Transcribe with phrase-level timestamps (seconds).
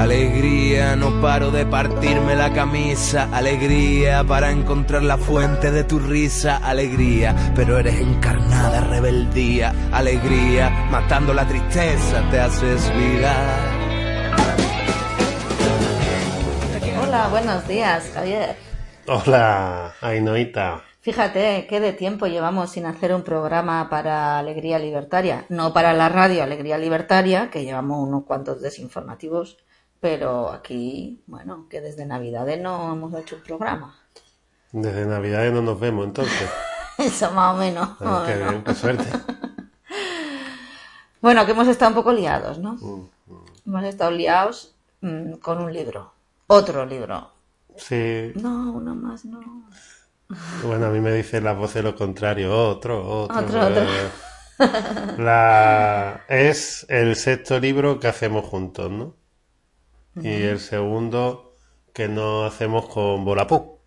[0.00, 3.28] Alegría, no paro de partirme la camisa.
[3.34, 6.56] Alegría para encontrar la fuente de tu risa.
[6.56, 9.74] Alegría, pero eres encarnada rebeldía.
[9.92, 13.34] Alegría, matando la tristeza te haces vida.
[17.02, 18.56] Hola, buenos días, Javier.
[19.06, 20.82] Hola, Ainoita.
[21.02, 25.44] Fíjate qué de tiempo llevamos sin hacer un programa para Alegría Libertaria.
[25.50, 29.58] No para la radio Alegría Libertaria, que llevamos unos cuantos desinformativos,
[30.00, 33.96] pero aquí, bueno, que desde Navidades no hemos hecho un programa.
[34.72, 36.48] Desde Navidades no nos vemos, entonces.
[36.98, 37.88] Eso más o menos.
[38.00, 39.04] Ah, qué bien, qué suerte.
[41.20, 42.74] Bueno, que hemos estado un poco liados, ¿no?
[42.80, 43.10] Mm,
[43.66, 46.14] Hemos estado liados mm, con un libro.
[46.46, 47.30] Otro libro.
[47.76, 49.40] Sí, No, uno más, no.
[50.64, 52.50] bueno, a mí me dicen las voces lo contrario.
[52.56, 53.38] Otro, otro.
[53.38, 53.82] Otro, otro.
[53.82, 54.10] eh.
[55.18, 56.24] La...
[56.28, 59.14] Es el sexto libro que hacemos juntos, ¿no?
[60.16, 61.54] Y el segundo
[61.92, 63.78] que no hacemos con Volapú.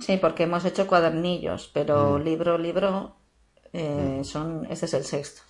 [0.00, 3.16] Sí, porque hemos hecho cuadernillos, pero libro, libro,
[3.72, 5.42] eh, son, ese es el sexto.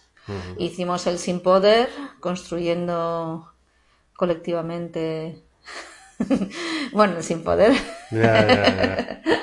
[0.59, 1.89] Hicimos el Sin Poder,
[2.20, 3.53] construyendo
[4.17, 5.42] colectivamente.
[6.93, 7.72] bueno, el Sin Poder.
[8.11, 9.22] Ya, ya, ya.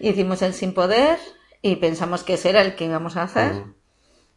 [0.00, 1.18] Hicimos el Sin Poder
[1.62, 3.64] y pensamos que ese era el que íbamos a hacer.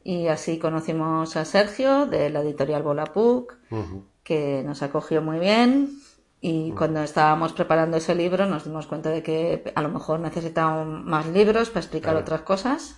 [0.03, 4.05] Y así conocimos a Sergio de la editorial Volapuc, Ujú.
[4.23, 5.99] Que nos acogió muy bien.
[6.41, 11.03] Y cuando estábamos preparando ese libro nos dimos cuenta de que a lo mejor necesitábamos
[11.05, 12.19] más libros para explicar Claro.
[12.25, 12.97] otras cosas.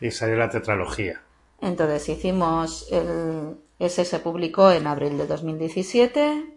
[0.00, 1.20] Y salió la tetralogía.
[1.60, 6.52] Entonces hicimos el, ese se publicó en abril de 2017.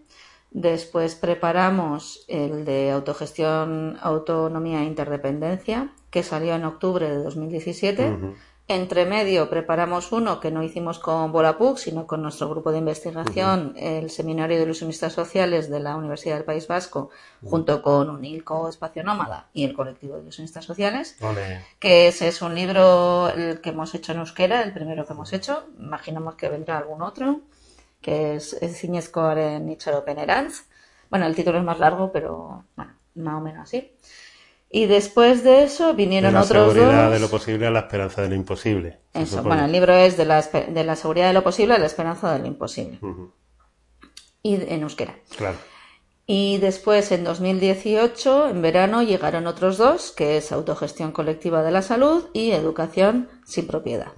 [0.51, 8.09] Después preparamos el de autogestión, autonomía e interdependencia, que salió en octubre de 2017.
[8.09, 8.33] Ujú.
[8.71, 13.73] Entre medio preparamos uno que no hicimos con Volapuc, sino con nuestro grupo de investigación,
[13.75, 17.09] el Seminario de Ilusionistas Sociales de la Universidad del País Vasco,
[17.43, 21.17] junto con UNILCO Espacio Nómada y el colectivo de ilusionistas sociales
[21.79, 25.33] que ese es un libro el que hemos hecho en euskera, el primero que hemos
[25.33, 25.63] hecho.
[25.79, 27.41] Imaginamos que vendrá algún otro,
[28.01, 30.65] que es Zinezkoaren Itxaropen Erantz.
[31.09, 33.95] Bueno, el título es más largo, pero bueno, más o menos así.
[34.71, 37.13] Y después de eso De vinieron la otros seguridad dos.
[37.13, 38.99] de lo posible a la esperanza de lo imposible.
[39.13, 41.87] Eso, bueno, el libro es de la, de la seguridad de lo posible a la
[41.87, 42.99] esperanza de lo imposible.
[44.43, 45.15] Y en euskera.
[45.35, 45.57] Claro.
[46.27, 51.81] Y después, en 2018, en verano, llegaron otros dos, que es Autogestión Colectiva de la
[51.81, 54.11] Salud y Educación sin Propiedad.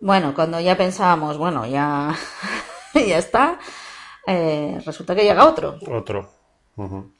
[0.00, 2.14] Bueno, cuando ya pensábamos, bueno, ya,
[2.94, 3.58] ya está,
[4.26, 5.78] eh, resulta que llega otro.
[5.90, 6.28] Otro.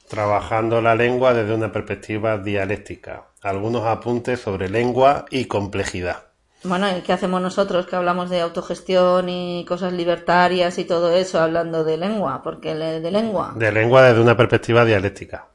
[0.09, 3.27] Trabajando la lengua desde una perspectiva dialéctica.
[3.41, 6.23] Algunos apuntes sobre lengua y complejidad.
[6.63, 11.39] Bueno, ¿y qué hacemos nosotros que hablamos de autogestión y cosas libertarias y todo eso
[11.39, 12.41] hablando de lengua?
[12.43, 13.53] Porque de lengua.
[13.55, 15.47] De lengua desde una perspectiva dialéctica.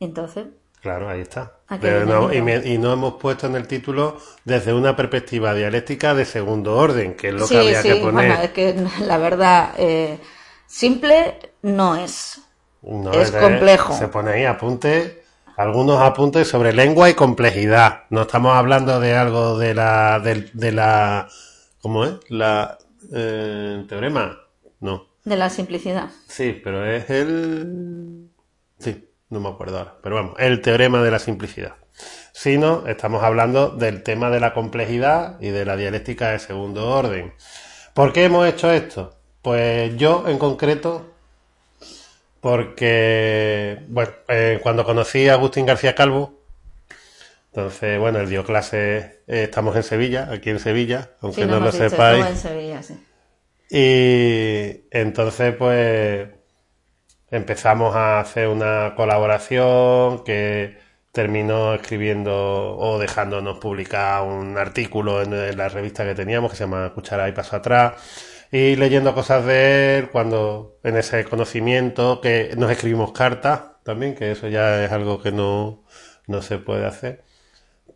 [0.00, 0.46] Entonces,
[0.80, 1.54] Claro, ahí está.
[1.68, 4.74] ¿A qué De- viene no- y, me- y no hemos puesto en el título desde
[4.74, 8.28] una perspectiva dialéctica de segundo orden, que es lo sí, que había sí, que poner.
[8.28, 10.18] bueno, es que la verdad, eh,
[10.66, 12.42] simple no es.
[12.86, 13.94] No, es de- complejo.
[13.96, 15.16] Se pone ahí apuntes,
[15.56, 18.02] algunos apuntes sobre lengua y complejidad.
[18.10, 21.28] No estamos hablando de algo de la, de, de la,
[21.80, 22.14] ¿cómo es?
[22.28, 22.78] La,
[23.12, 24.38] eh, teorema.
[24.80, 25.06] No.
[25.24, 26.10] De la simplicidad.
[26.28, 28.28] Sí, pero es el,
[28.78, 29.94] sí, no me acuerdo ahora.
[30.02, 31.76] Pero vamos, el teorema de la simplicidad.
[32.32, 37.32] Sino, estamos hablando del tema de la complejidad y de la dialéctica de segundo orden.
[37.94, 39.14] ¿Por qué hemos hecho esto?
[39.40, 41.13] Pues yo, en concreto,
[42.44, 46.42] porque, bueno, eh, cuando conocí a Agustín García Calvo,
[47.46, 51.58] entonces, bueno, él dio clases, eh, estamos en Sevilla, aquí en Sevilla, aunque Sí, no
[51.58, 52.26] lo dicho, sepáis.
[52.26, 53.02] estuvo en Sevilla, sí.
[53.70, 56.28] Y entonces, pues,
[57.30, 60.76] empezamos a hacer una colaboración que
[61.12, 66.64] terminó escribiendo o dejándonos publicar un artículo en, en la revista que teníamos que se
[66.64, 67.94] llama Cuchara y Paso Atrás
[68.54, 74.30] y leyendo cosas de él cuando en ese conocimiento que nos escribimos cartas también, que
[74.30, 75.82] eso ya es algo que no,
[76.28, 77.24] no se puede hacer.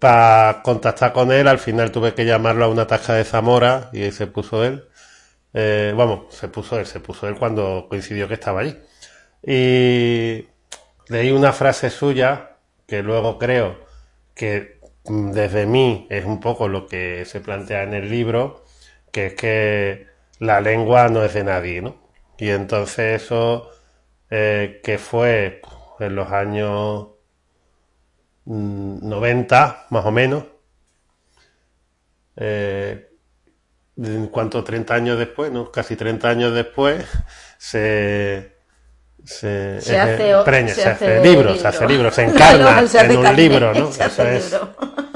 [0.00, 4.11] Para contactar con él, al final tuve que llamarlo a una tasca de Zamora y
[4.11, 4.88] se puso él.
[5.55, 8.77] Eh, vamos, se puso él, se puso él cuando coincidió que estaba allí.
[9.47, 10.49] Y
[11.09, 12.56] leí una frase suya
[12.88, 13.79] que luego creo
[14.35, 18.65] que mm, desde mí es un poco lo que se plantea en el libro,
[19.12, 20.08] que es que
[20.40, 21.96] la lengua no es de nadie, ¿no?
[22.38, 23.70] Y entonces eso
[24.31, 25.61] eh, que fue
[25.99, 27.08] en los años
[28.44, 30.44] mm, 90, más o menos,
[32.37, 33.08] eh,
[33.96, 35.73] en cuanto 30 años después, ¿no?
[35.73, 37.05] Casi 30 años después,
[37.56, 38.58] se,
[39.25, 42.99] se, Se hace preña, se se, hace hace libro, se hace libro, se encarna se
[43.00, 43.88] hace en un libro, ¿no?
[43.88, 44.52] Eso es.
[44.52, 45.08] libro.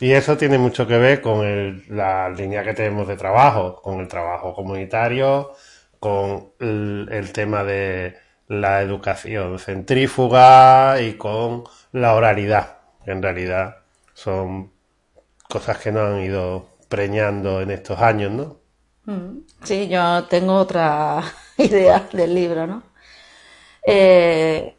[0.00, 4.00] Y eso tiene mucho que ver con el- la línea que tenemos de trabajo, con
[4.00, 5.52] el trabajo comunitario,
[5.98, 8.16] con el, tema de
[8.48, 13.76] la educación centrífuga y con la oralidad, en realidad
[14.14, 14.72] son
[15.48, 18.56] cosas que nos han ido preñando en estos años, ¿no?
[19.64, 21.22] Sí, yo tengo otra
[21.58, 22.82] idea del libro, ¿no?
[23.86, 24.74] Eh,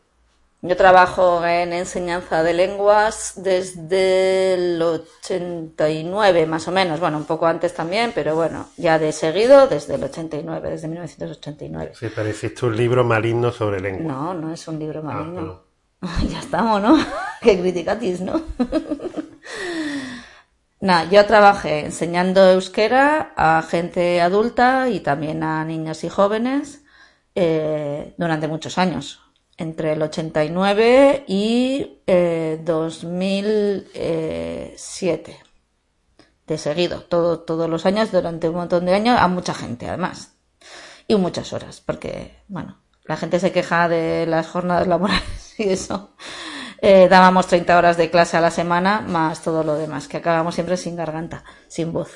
[0.61, 6.99] yo trabajo en enseñanza de lenguas desde el 89, más o menos.
[6.99, 11.93] Bueno, un poco antes también, pero bueno, ya de seguido desde el 89, desde 1989.
[11.95, 14.13] Sí, pero hiciste un libro maligno sobre lengua.
[14.13, 15.41] No, no es un libro maligno.
[15.41, 15.71] no.
[16.29, 16.97] ya estamos, ¿no?
[17.41, 18.41] Qué criticatis, ¿no?
[20.79, 26.83] Nada, yo trabajé enseñando euskera a gente adulta y también a niños y jóvenes
[27.35, 29.21] eh, durante muchos años,
[29.57, 35.37] entre el 89 y eh, 2007,
[36.47, 40.33] de seguido, todo, todos los años, durante un montón de años, a mucha gente además,
[41.07, 46.15] y muchas horas, porque, bueno, la gente se queja de las jornadas laborales y eso.
[46.81, 50.55] Eh, dábamos 30 horas de clase a la semana, más todo lo demás, que acabamos
[50.55, 52.15] siempre sin garganta, sin voz.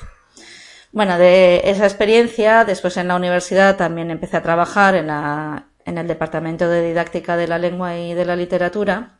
[0.90, 5.96] Bueno, de esa experiencia, después en la universidad también empecé a trabajar en, la, en
[5.98, 9.18] el Departamento de Didáctica de la Lengua y de la Literatura.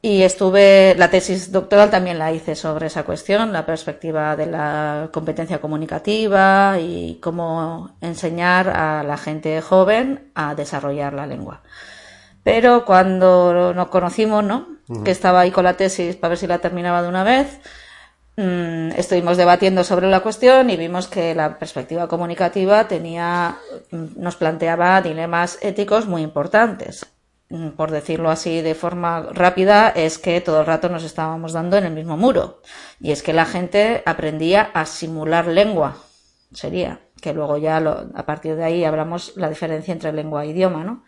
[0.00, 5.08] Y estuve, la tesis doctoral también la hice sobre esa cuestión, la perspectiva de la
[5.12, 11.62] competencia comunicativa y cómo enseñar a la gente joven a desarrollar la lengua.
[12.42, 14.68] Pero cuando nos conocimos, ¿no?
[15.02, 17.60] Que estaba ahí con la tesis para ver si la terminaba de una vez,
[18.36, 23.56] mm, estuvimos debatiendo sobre la cuestión y vimos que la perspectiva comunicativa tenía,
[23.90, 27.06] mm, nos planteaba dilemas éticos muy importantes.
[27.50, 31.76] Mm, Por decirlo así de forma rápida, es que todo el rato nos estábamos dando
[31.76, 32.60] en el mismo muro.
[33.00, 35.96] Y es que la gente aprendía a simular lengua.
[36.52, 40.48] Sería que luego ya lo- a partir de ahí hablamos la diferencia entre lengua e
[40.48, 41.04] idioma, ¿no?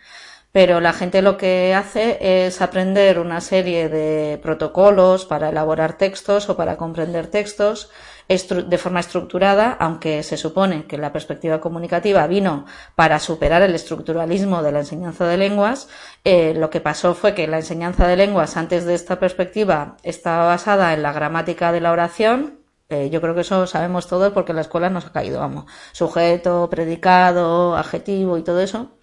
[0.56, 2.17] Pero la gente lo que hace
[2.47, 7.91] es aprender una serie de protocolos para elaborar textos o para comprender textos
[8.26, 12.64] de forma estructurada, aunque se supone que la perspectiva comunicativa vino
[12.94, 15.91] para superar el estructuralismo de la enseñanza de lenguas,
[16.25, 20.47] eh, lo que pasó fue que la enseñanza de lenguas antes de esta perspectiva estaba
[20.47, 24.55] basada en la gramática de la oración, eh, yo creo que eso sabemos todos porque
[24.55, 28.95] la escuela nos ha caído, vamos, sujeto, predicado, adjetivo y todo eso.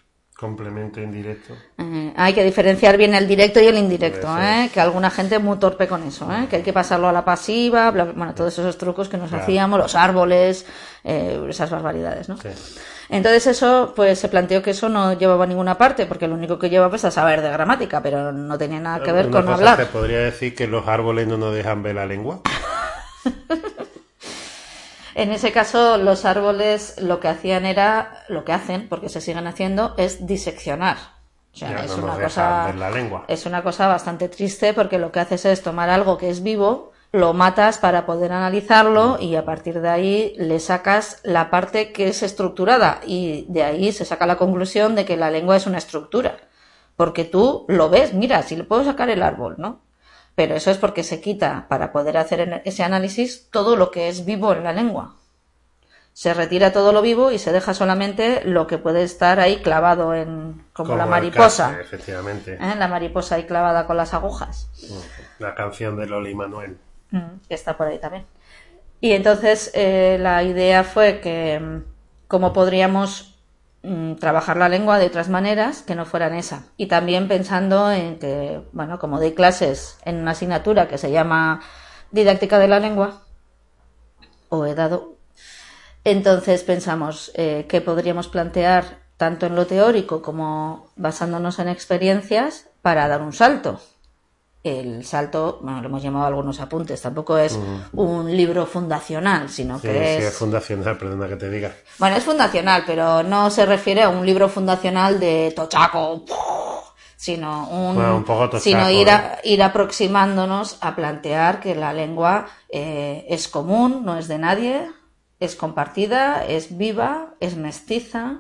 [0.44, 1.54] Complemento indirecto.
[1.78, 4.70] Eh, hay que diferenciar bien el directo y el indirecto, ¿eh?
[4.74, 6.48] que alguna gente es muy torpe con eso, ¿eh?
[6.50, 9.30] que hay que pasarlo a la pasiva, bla, bla, bueno, todos esos trucos que nos
[9.30, 9.44] Claro.
[9.44, 10.66] hacíamos, los árboles,
[11.06, 12.36] eh, esas barbaridades, ¿no?
[12.36, 12.50] Sí.
[13.08, 16.60] Entonces eso, pues se planteó que eso no llevaba a ninguna parte, porque lo único
[16.60, 19.44] que llevaba es a saber de gramática, pero no tenía nada que ver Una con
[19.46, 19.78] cosa hablar.
[19.78, 22.42] Se podría decir que los árboles no nos dejan ver la lengua.
[25.16, 29.48] En ese caso, los árboles lo que hacían era, lo que hacen, porque se siguen
[29.48, 30.98] haciendo, es diseccionar.
[31.54, 33.26] O sea, Ya es no una cosa, ver la lengua.
[33.28, 36.92] es una cosa bastante triste porque lo que haces es tomar algo que es vivo,
[37.12, 42.08] lo matas para poder analizarlo y a partir de ahí le sacas la parte que
[42.08, 45.78] es estructurada y de ahí se saca la conclusión de que la lengua es una
[45.78, 46.38] estructura.
[46.96, 49.80] Porque tú lo ves, mira, si le puedo sacar el árbol, ¿no?
[50.36, 54.26] Pero eso es porque se quita, para poder hacer ese análisis, todo lo que es
[54.26, 55.16] vivo en la lengua.
[56.14, 60.14] Se retira todo lo vivo y se deja solamente lo que puede estar ahí clavado
[60.14, 61.80] en, como, la mariposa.
[61.82, 62.54] efectivamente.
[62.54, 62.76] ¿eh?
[62.78, 64.70] La mariposa ahí clavada con las agujas.
[65.40, 66.78] La canción de Loli Manuel.
[67.48, 68.26] que está por ahí también.
[69.02, 71.84] Y entonces eh, la idea fue que mm,
[72.28, 73.33] cómo podríamos
[73.84, 76.66] mm, trabajar la lengua de otras maneras que no fueran esa.
[76.78, 81.62] Y también pensando en que, bueno, como doy clases en una asignatura que se llama
[82.12, 83.22] Didáctica de la Lengua,
[84.50, 85.18] o he dado,
[86.04, 93.08] entonces pensamos eh, que podríamos plantear tanto en lo teórico como basándonos en experiencias para
[93.08, 93.80] dar un salto
[94.64, 97.60] el salto, bueno, lo hemos llamado algunos apuntes, tampoco es
[97.92, 100.26] un libro fundacional, sino Sí, que sí, es...
[100.26, 101.74] es fundacional, perdona que te diga.
[102.00, 106.24] Bueno, es fundacional, pero no se refiere a un libro fundacional de tochaco,
[107.18, 109.12] sino un, Bueno, un poco tochaco, sino ir, ¿eh?
[109.12, 114.90] a- ir aproximándonos a plantear que la lengua eh, es común, no es de nadie,
[115.40, 118.40] es compartida, es viva, es mestiza,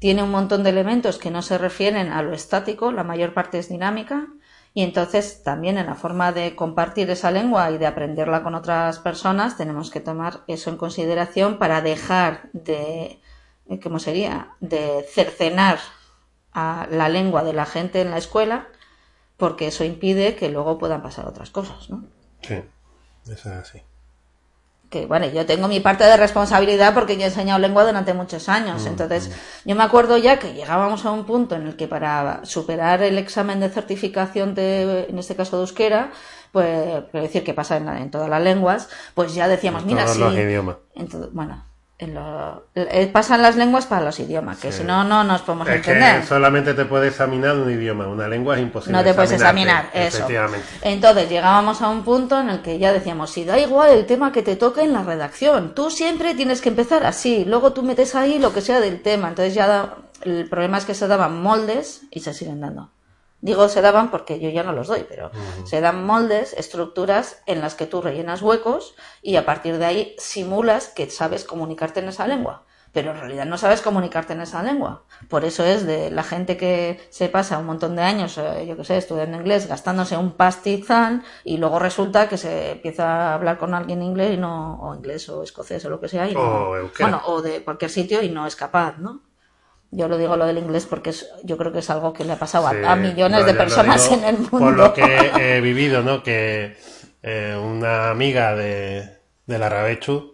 [0.00, 3.58] tiene un montón de elementos que no se refieren a lo estático, la mayor parte
[3.60, 4.26] es dinámica
[4.74, 8.98] Y entonces también en la forma de compartir esa lengua y de aprenderla con otras
[8.98, 13.20] personas tenemos que tomar eso en consideración para dejar de,
[13.68, 15.78] eh, ¿cómo sería?, de cercenar
[16.52, 18.68] a la lengua de la gente en la escuela,
[19.36, 22.04] porque eso impide que luego puedan pasar otras cosas, ¿no?
[22.40, 22.62] Sí,
[23.24, 23.82] eso es así
[24.92, 28.48] que bueno, yo tengo mi parte de responsabilidad porque yo he enseñado lengua durante muchos
[28.50, 28.84] años.
[28.84, 29.68] Mm, Entonces, mm.
[29.70, 33.16] yo me acuerdo ya que llegábamos a un punto en el que para superar el
[33.16, 36.12] examen de certificación de, en este caso de euskera,
[36.52, 40.20] pues, quiero decir que pasa en, todas las lenguas, pues ya decíamos, mira, sí.
[40.20, 40.76] Los idiomas.
[42.06, 46.20] Bueno, eh, pasan las lenguas para los idiomas, que si no, no nos podemos entender.
[46.20, 48.98] Que solamente te puede examinar un idioma, una lengua es imposible.
[48.98, 50.26] No te puedes examinar, eso.
[50.82, 54.32] Entonces llegábamos a un punto en el que ya decíamos, si da igual el tema
[54.32, 58.14] que te toque en la redacción, tú siempre tienes que empezar así, luego tú metes
[58.14, 59.28] ahí lo que sea del tema.
[59.28, 62.90] Entonces ya el problema es que se daban moldes y se siguen dando.
[63.42, 65.32] Digo se daban porque yo ya no los doy, pero
[65.64, 70.16] se dan moldes, estructuras en las que tú rellenas huecos y a partir de ahí
[70.16, 72.62] simulas que sabes comunicarte en esa lengua.
[72.92, 75.02] Pero en realidad no sabes comunicarte en esa lengua.
[75.28, 78.76] Por eso es de la gente que se pasa un montón de años, eh, yo
[78.76, 83.58] que sé, estudiando inglés, gastándose un pastizal y luego resulta que se empieza a hablar
[83.58, 86.34] con alguien en inglés y no, o inglés o escocés o lo que sea, y
[86.34, 89.31] bueno, o de cualquier sitio y no es capaz, ¿no?
[89.94, 92.32] Yo lo digo lo del inglés porque es, yo creo que es algo que le
[92.32, 94.58] ha pasado a, millones de personas en el mundo.
[94.58, 95.02] Por lo que
[95.56, 96.22] he vivido, ¿no?
[96.22, 96.76] Que
[97.22, 100.32] eh, una amiga de, de la Rabechu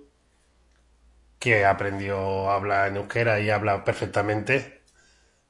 [1.39, 4.83] que aprendió a hablar en euskera y habla perfectamente.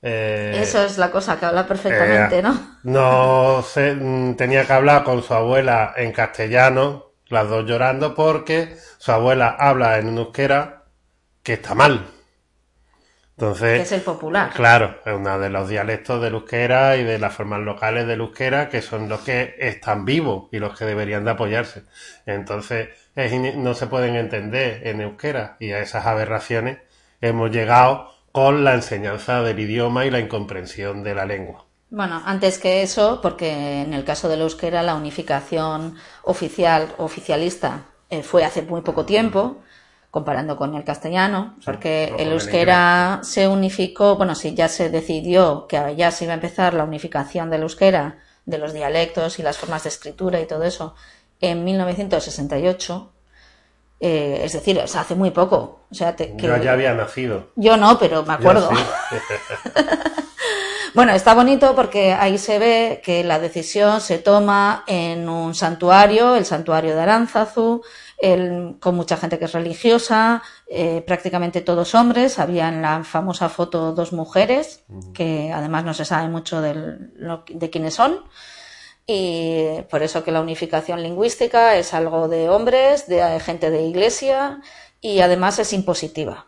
[0.01, 2.79] Eh, Eso es la cosa, que habla perfectamente, eh, ¿no?
[2.85, 8.77] No sé, mm, tenía que hablar con su abuela en castellano, las dos llorando porque
[8.99, 10.85] su abuela habla en euskera
[11.43, 12.07] que está mal.
[13.39, 14.51] Entonces, es el popular.
[14.53, 18.69] Claro, es uno de los dialectos del euskera y de las formas locales del euskera
[18.69, 21.85] que son los que están vivos y los que deberían de apoyarse.
[22.27, 22.89] Entonces,
[23.55, 26.79] no se pueden entender en euskera y a esas aberraciones
[27.21, 31.65] hemos llegado con la enseñanza del idioma y la incomprensión de la lengua.
[31.91, 38.25] Bueno, antes que eso, porque en el caso del euskera la unificación oficial, oficialista, eh,
[38.25, 39.59] fue hace muy poco tiempo
[40.11, 45.95] comparando con el castellano, porque el euskera se unificó, bueno, sí, ya se decidió que
[45.97, 49.83] ya se iba a empezar la unificación del euskera, de los dialectos y las formas
[49.83, 50.95] de escritura y todo eso,
[51.41, 53.13] en 1968.
[54.01, 55.81] Eh, es decir, hace muy poco.
[55.91, 57.49] O sea, que, yo ya había nacido.
[57.57, 58.71] Yo no, pero me acuerdo.
[60.95, 66.37] bueno, está bonito porque ahí se ve que la decisión se toma en un santuario,
[66.37, 67.83] el santuario de Aránzazu,
[68.81, 72.39] con mucha gente que es religiosa, eh, prácticamente todos hombres.
[72.39, 74.85] Había en la famosa foto dos mujeres,
[75.15, 78.25] que además no se sabe mucho de quiénes son.
[79.07, 84.61] Y por eso que la unificación lingüística es algo de hombres, de gente de iglesia
[85.01, 86.47] y además es impositiva.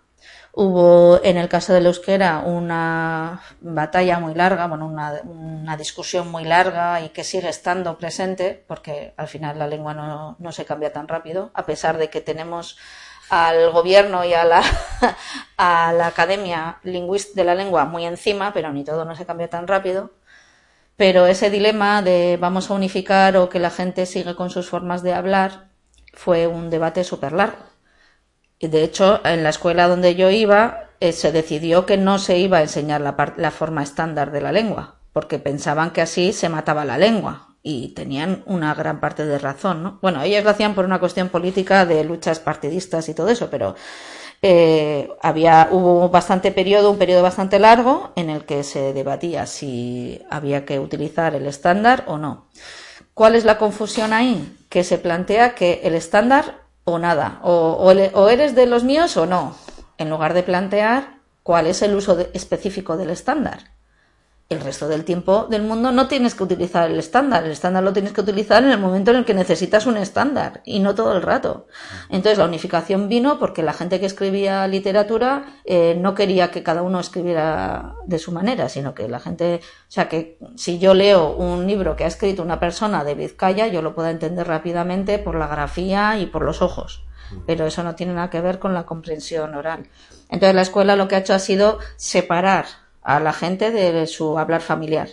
[0.62, 7.00] Hubo en el caso del euskera una batalla muy larga, bueno, una, discusión muy larga
[7.00, 11.50] y que sigue estando presente, porque al final la lengua no, se cambia tan rápido,
[11.54, 12.76] a pesar de que tenemos
[13.30, 14.62] al gobierno y a la,
[15.56, 19.66] a la academia de la lengua muy encima, pero ni todo no se cambia tan
[19.66, 20.10] rápido.
[20.94, 25.02] Pero ese dilema de vamos a unificar o que la gente sigue con sus formas
[25.02, 25.70] de hablar
[26.12, 27.69] fue un debate súper largo
[28.68, 32.58] de hecho, en la escuela donde yo iba, eh, se decidió que no se iba
[32.58, 36.84] a enseñar la, la forma estándar de la lengua, porque pensaban que así se mataba
[36.84, 37.46] la lengua.
[37.62, 39.98] Y tenían una gran parte de razón, ¿no?
[40.00, 43.74] Bueno, ellos lo hacían por una cuestión política de luchas partidistas y todo eso, pero
[44.42, 50.22] eh, había, hubo bastante periodo, un periodo bastante largo en el que se debatía si
[50.30, 52.48] había que utilizar el estándar o no.
[53.12, 54.56] ¿Cuál es la confusión ahí?
[54.70, 57.90] Que se plantea que el estándar o nada, o,
[58.30, 59.54] eres de los míos o no,
[59.98, 63.70] en lugar de plantear cuál es el uso específico del estándar.
[64.50, 67.92] El resto del tiempo del mundo no tienes que utilizar el estándar, el estándar lo
[67.92, 71.16] tienes que utilizar en el momento en el que necesitas un estándar y no todo
[71.16, 71.68] el rato.
[72.08, 76.82] Entonces la unificación vino porque la gente que escribía literatura eh, no quería que cada
[76.82, 81.30] uno escribiera de su manera, sino que la gente, o sea que si yo leo
[81.30, 85.36] un libro que ha escrito una persona de Vizcaya, yo lo puedo entender rápidamente por
[85.36, 87.04] la grafía y por los ojos
[87.46, 89.86] pero eso no tiene nada que ver con la comprensión oral.
[90.30, 92.64] Entonces la escuela lo que ha hecho ha sido separar
[93.02, 95.08] a la gente de su hablar familiar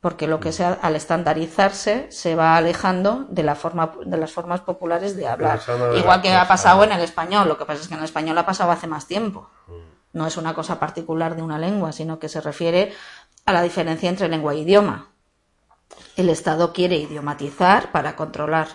[0.00, 4.62] porque lo que sea al estandarizarse se va alejando de la forma de las formas
[4.62, 5.60] populares de hablar.
[5.94, 8.38] Igual que ha pasado en el español lo que pasa es que en el español
[8.38, 9.48] ha pasado hace más tiempo.
[9.66, 10.18] Mm.
[10.18, 12.92] no es una cosa particular de una lengua sino que se refiere
[13.44, 15.10] a la diferencia entre lengua e idioma.
[16.16, 18.68] El Estado quiere idiomatizar para controlar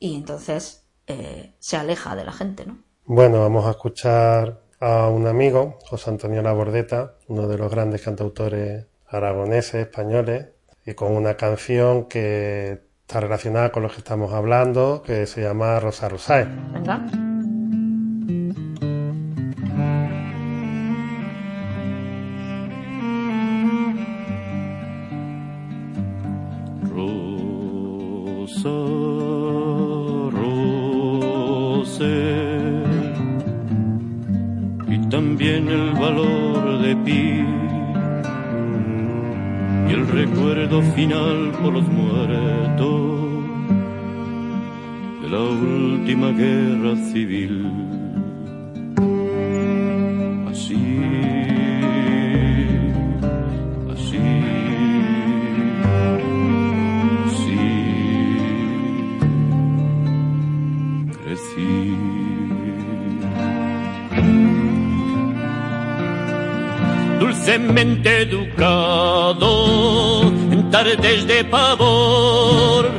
[0.00, 2.78] y entonces eh, se aleja de la gente, ¿no?
[3.04, 8.86] Bueno, vamos a escuchar a un amigo, José Antonio Labordeta, uno de los grandes cantautores
[9.06, 10.46] aragoneses, españoles,
[10.84, 15.78] y con una canción que está relacionada con lo que estamos hablando, que se llama
[15.78, 16.48] Rosa Rosae.
[40.80, 43.10] Final por los muertos
[45.20, 47.70] de la última guerra civil.
[50.50, 50.80] Así,
[53.92, 54.18] así,
[57.28, 57.58] así
[61.22, 61.96] crecí.
[67.20, 69.61] dulcemente educado
[70.82, 72.90] tardes de pavor,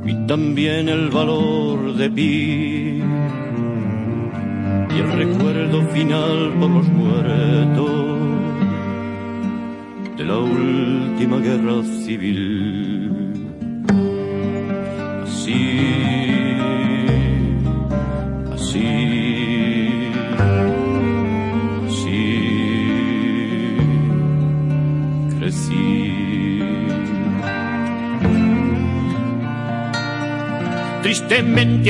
[0.05, 3.03] y también el valor de pi
[4.89, 7.91] y el recuerdo final por los muertos
[10.17, 12.98] de la última guerra civil.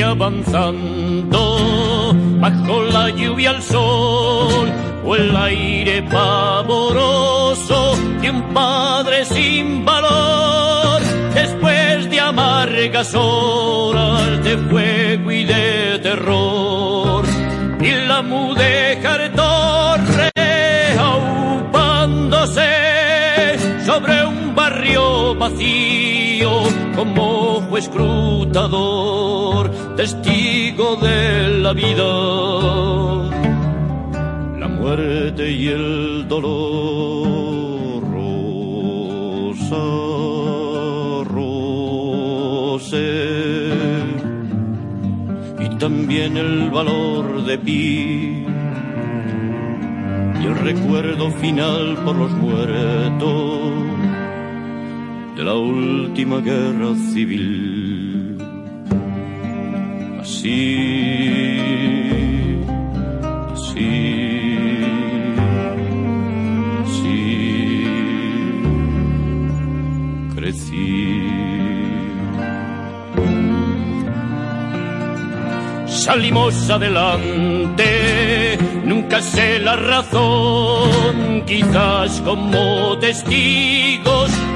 [0.02, 1.40] Avanzando.
[2.40, 4.70] Bajo la lluvia al sol
[5.04, 11.00] o el aire pavoroso de un padre sin valor.
[11.34, 17.24] Después de amargas horas de fuego y de terror
[17.80, 20.30] y la mudeja torre
[20.98, 22.62] aupándose
[23.86, 26.62] sobre un barrio vacío
[26.94, 27.39] como
[27.80, 32.12] escrutador, testigo de la vida,
[34.58, 37.10] la muerte y el dolor.
[41.24, 42.96] Rosa,
[45.60, 48.44] y también el valor de pi
[50.42, 53.79] y el recuerdo final por los muertos
[55.40, 58.36] de la última guerra civil.
[60.20, 60.76] Así,
[63.54, 63.86] así,
[66.84, 67.16] así
[70.34, 71.22] crecí.
[75.86, 77.88] Salimos adelante,
[78.84, 83.99] nunca sé la razón, quizás como testigos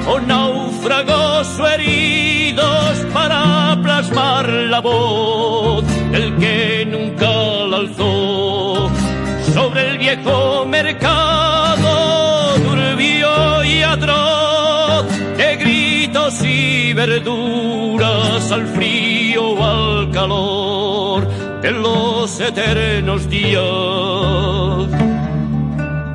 [0.07, 7.31] o náufragos o heridos para plasmar la voz del que nunca
[7.69, 8.89] la alzó.
[9.53, 15.05] Sobre el viejo mercado turbio y atroz
[15.37, 21.27] de gritos y verduras al frío o al calor
[21.61, 23.61] de los eternos días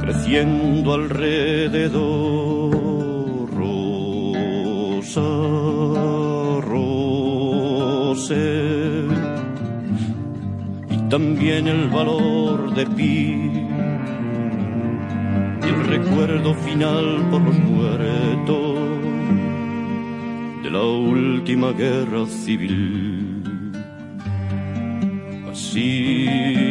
[0.01, 2.50] creciendo alrededor
[10.89, 13.51] y también el valor de pi
[15.63, 18.79] y el recuerdo final por los muertos
[20.63, 23.43] de la última guerra civil.
[25.51, 26.70] Así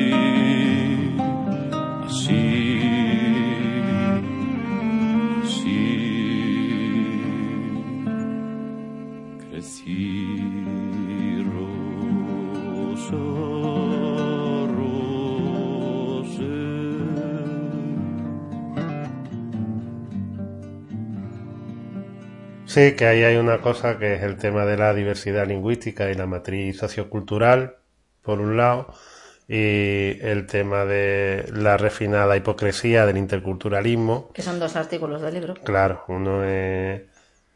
[22.79, 26.13] Sí, que ahí hay una cosa que es el tema de la diversidad lingüística y
[26.13, 27.75] la matriz sociocultural,
[28.21, 28.93] por un lado,
[29.49, 34.31] y el tema de la refinada hipocresía del interculturalismo.
[34.31, 35.55] Que son dos artículos del libro.
[35.55, 37.01] Claro, uno es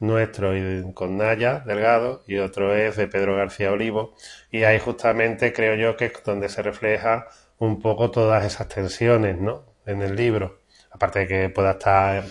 [0.01, 4.15] nuestro y con Naya Delgado y otro es de Pedro García Olivo
[4.51, 7.27] y ahí justamente creo yo que es donde se refleja
[7.59, 9.63] un poco todas esas tensiones, ¿no?
[9.85, 10.59] En el libro,
[10.91, 12.25] aparte de que pueda estar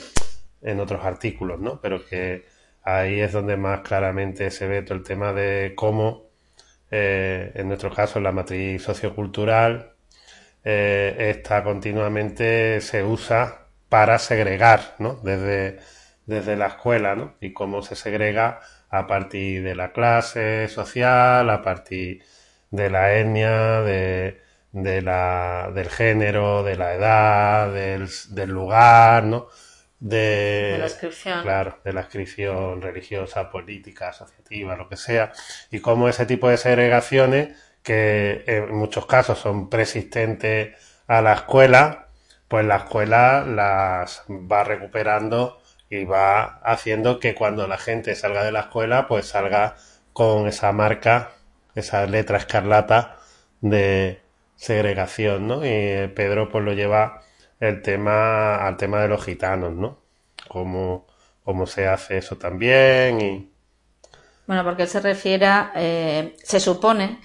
[0.61, 1.81] en otros artículos, ¿no?
[1.81, 2.52] Pero que
[2.83, 6.31] ahí es donde más claramente se ve todo el tema de cómo,
[6.90, 9.95] eh, en nuestro caso, la matriz sociocultural
[10.64, 15.14] eh, está continuamente, se usa para segregar, ¿no?
[15.23, 15.79] Desde,
[16.27, 17.35] desde la escuela, ¿no?
[17.40, 22.23] Y cómo se segrega a partir de la clase social, a partir
[22.71, 24.40] de la etnia, de,
[24.73, 29.49] de la, del género, de la edad, del, del lugar, ¿no?
[30.03, 31.43] De, la inscripción.
[31.43, 35.33] Claro, de la inscripción religiosa, política, asociativa, lo que sea,
[35.71, 42.09] y cómo ese tipo de segregaciones, que en muchos casos son persistentes a la escuela,
[42.49, 48.53] pues la escuela las va recuperando y va haciendo que cuando la gente salga de
[48.53, 49.77] la escuela, pues salga
[50.12, 51.31] con esa marca,
[51.77, 53.19] esa letra escarlata
[53.61, 54.21] de
[54.57, 55.65] segregación, ¿no?
[55.65, 57.23] Y Pedro pues lo lleva
[57.62, 59.98] el tema al tema de los gitanos, ¿no?
[60.48, 61.07] Cómo,
[61.44, 63.53] cómo se hace eso también y...
[64.48, 67.20] Bueno, porque él se refiere, eh, se supone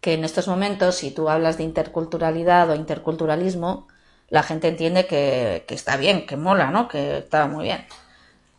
[0.00, 3.86] que en estos momentos, si tú hablas de interculturalidad o interculturalismo,
[4.28, 6.88] la gente entiende que, está bien, que mola, ¿no?
[6.88, 7.86] Que está muy bien.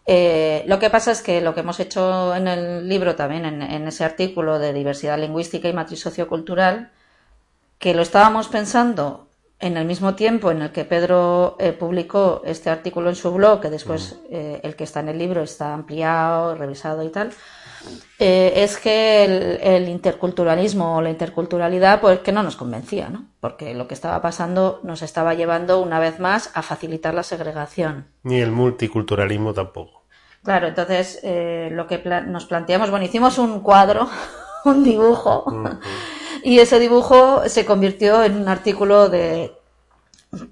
[0.05, 3.61] Eh, lo que pasa es que lo que hemos hecho en el libro también, en,
[3.61, 6.91] en, ese artículo de diversidad lingüística y matriz sociocultural,
[7.79, 9.26] que lo estábamos pensando
[9.59, 13.61] en el mismo tiempo en el que Pedro eh, publicó este artículo en su blog,
[13.61, 17.31] que después eh, el que está en el libro está ampliado, revisado y tal,
[18.19, 23.25] eh, es que el, interculturalismo o la interculturalidad, pues que no nos convencía, ¿no?
[23.39, 28.05] Porque lo que estaba pasando nos estaba llevando una vez más a facilitar la segregación.
[28.23, 30.03] Ni el multiculturalismo tampoco.
[30.43, 34.07] Claro, entonces lo que nos planteamos, bueno, hicimos un cuadro,
[34.65, 35.45] un dibujo.
[36.47, 39.51] Y ese dibujo se convirtió en un artículo de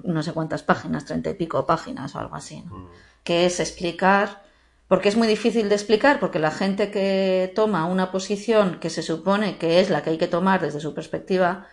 [0.03, 2.87] no sé cuántas páginas, treinta y pico páginas o algo así, mm.
[3.23, 4.43] que es explicar,
[4.89, 9.03] porque es muy difícil de explicar, porque la gente que toma una posición que se
[9.03, 11.65] supone que es la que hay que tomar desde su perspectiva,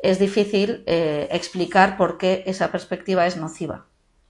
[0.00, 3.86] es difícil eh, explicar por qué esa perspectiva es nociva.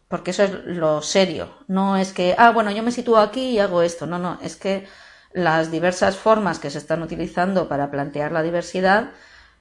[0.09, 1.49] Porque eso es lo serio.
[1.69, 4.05] No es que, ah, bueno, yo me sitúo aquí y hago esto.
[4.05, 4.87] No, no, es que
[5.33, 9.13] las diversas formas que se están utilizando para plantear la diversidad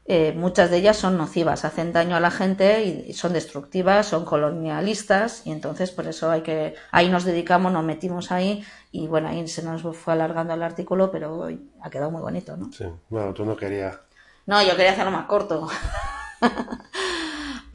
[0.10, 4.24] eh, muchas de ellas son nocivas, hacen daño a la gente y son destructivas, son
[4.24, 9.28] colonialistas y entonces por eso hay que ahí nos dedicamos, nos metimos ahí y bueno,
[9.28, 11.50] ahí se nos fue alargando el artículo, pero
[11.82, 12.72] ha quedado muy bonito, ¿no?
[12.72, 14.00] Sí, bueno, tú no querías.
[14.46, 15.68] No, yo quería hacerlo más corto.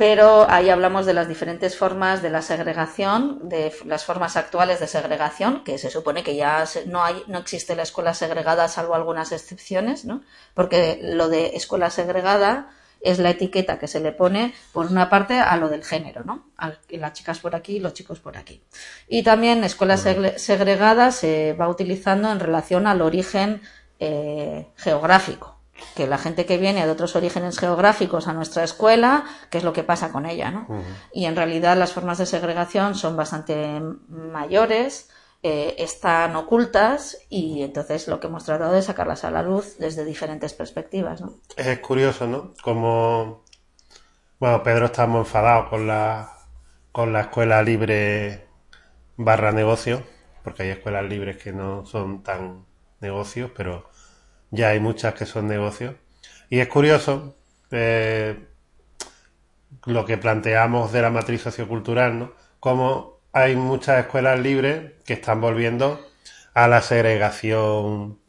[0.03, 4.89] pero ahí hablamos de las diferentes formas de la segregación, de las formas actuales de
[4.89, 9.31] segregación, que se supone que ya no, hay, no existe la escuela segregada salvo algunas
[9.31, 10.23] excepciones, ¿no?
[10.55, 12.69] porque lo de escuela segregada
[13.01, 16.49] es la etiqueta que se le pone, por una parte, a lo del género, ¿no?
[16.57, 18.61] A las chicas por aquí y los chicos por aquí.
[19.07, 23.63] Y también escuela segregada se va utilizando en relación al origen
[24.01, 25.62] eh, geográfico
[25.95, 29.73] que la gente que viene de otros orígenes geográficos a nuestra escuela, qué es lo
[29.73, 30.67] que pasa con ella, ¿no?
[31.13, 35.11] Y en realidad las formas de segregación son bastante mayores,
[35.45, 40.05] eh, están ocultas y entonces lo que hemos tratado es sacarlas a la luz desde
[40.05, 41.35] diferentes perspectivas, ¿no?
[41.57, 42.55] Es curioso, ¿no?
[42.63, 43.43] Como,
[44.39, 46.33] bueno, Pedro está muy enfadado con la,
[46.93, 48.47] con la escuela libre
[49.17, 50.05] barra negocio,
[50.45, 52.65] porque hay escuelas libres que no son tan
[53.01, 53.91] negocios, pero
[54.53, 55.97] ya hay muchas que son negocios.
[56.49, 57.35] Y es curioso
[57.73, 58.39] eh,
[59.87, 62.33] lo que planteamos de la matriz sociocultural, ¿no?
[62.61, 66.07] Como hay muchas escuelas libres que están volviendo
[66.55, 68.21] a la segregación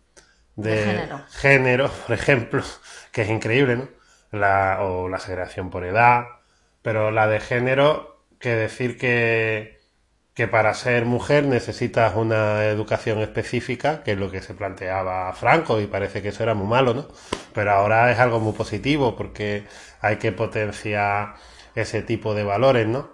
[0.56, 1.92] de, género.
[2.08, 2.64] por ejemplo,
[3.12, 3.90] que es increíble, ¿no?
[4.32, 6.24] La, o la segregación por edad,
[6.82, 9.73] pero la de género, que decir que
[10.34, 15.80] que para ser mujer necesitas una educación específica, que es lo que se planteaba Franco,
[15.80, 17.08] y parece que eso era muy malo, ¿no?
[17.54, 19.66] Pero ahora es algo muy positivo porque
[20.02, 21.36] hay que potenciar
[21.76, 23.10] ese tipo de valores, ¿no?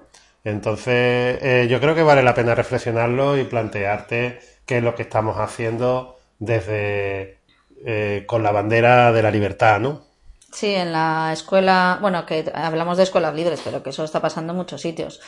[0.45, 5.03] Entonces, eh, yo creo que vale la pena reflexionarlo y plantearte qué es lo que
[5.03, 7.39] estamos haciendo desde
[7.85, 10.07] eh, con la bandera de la libertad, ¿no?
[10.51, 14.53] Sí, en la escuela, bueno, que hablamos de escuelas libres, pero que eso está pasando
[14.53, 15.21] en muchos sitios,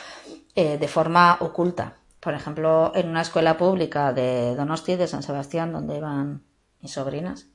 [0.54, 1.94] eh, de forma oculta.
[2.20, 6.42] Por ejemplo, en una escuela pública de Donosti, de San Sebastián, donde iban
[6.80, 7.46] mis sobrinas,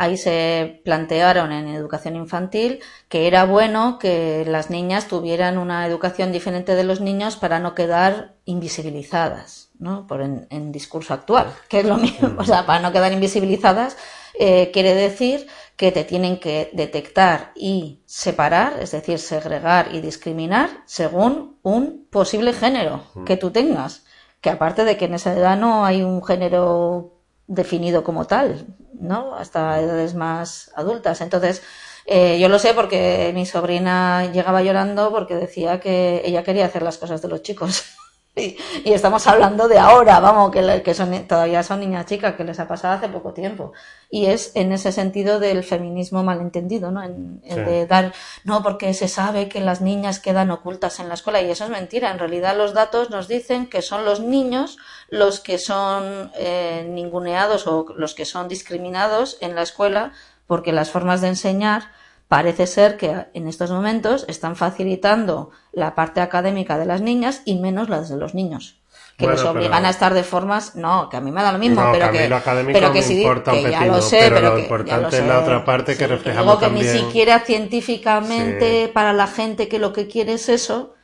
[0.00, 6.32] ahí se plantearon en educación infantil que era bueno que las niñas tuvieran una educación
[6.32, 10.06] diferente de los niños para no quedar invisibilizadas, ¿no?
[10.06, 13.98] Por en, discurso actual, que es lo mismo, o sea, para no quedar invisibilizadas
[14.38, 20.70] eh, quiere decir que te tienen que detectar y separar, es decir, segregar y discriminar
[20.84, 24.04] según un posible género que tú tengas.
[24.40, 27.14] Que aparte de que en esa edad no hay un género
[27.46, 29.34] definido como tal, ¿no?
[29.34, 31.20] Hasta edades más adultas.
[31.20, 31.62] Entonces,
[32.06, 36.82] eh, yo lo sé porque mi sobrina llegaba llorando porque decía que ella quería hacer
[36.82, 37.84] las cosas de los chicos.
[38.36, 42.60] y, estamos hablando de ahora, vamos, que, que son, todavía son niñas chicas, que les
[42.60, 43.72] ha pasado hace poco tiempo.
[44.08, 47.02] Y es en ese sentido del feminismo malentendido, ¿no?
[47.02, 48.12] En, De dar,
[48.44, 51.70] no, porque se sabe que las niñas quedan ocultas en la escuela y eso es
[51.70, 52.10] mentira.
[52.10, 57.66] En realidad los datos nos dicen que son los niños los que son eh, ninguneados
[57.66, 60.12] o los que son discriminados en la escuela
[60.46, 61.90] porque las formas de enseñar
[62.30, 67.58] parece ser que en estos momentos están facilitando la parte académica de las niñas y
[67.58, 68.80] menos las de los niños
[69.18, 71.82] que les obligan a estar de formas no que a mí me da lo mismo
[71.90, 72.30] pero que,
[72.72, 76.06] pero que sí que ya lo sé pero, lo importante es la otra parte que
[76.06, 80.94] reflejamos que ni siquiera científicamente para la gente que lo que quiere es eso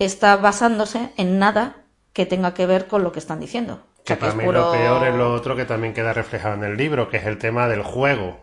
[0.00, 1.76] está basándose en nada
[2.12, 3.86] que tenga que ver con lo que están diciendo.
[4.04, 7.18] Que, también lo peor es lo otro que también queda reflejado en el libro que
[7.18, 8.40] es el tema del juego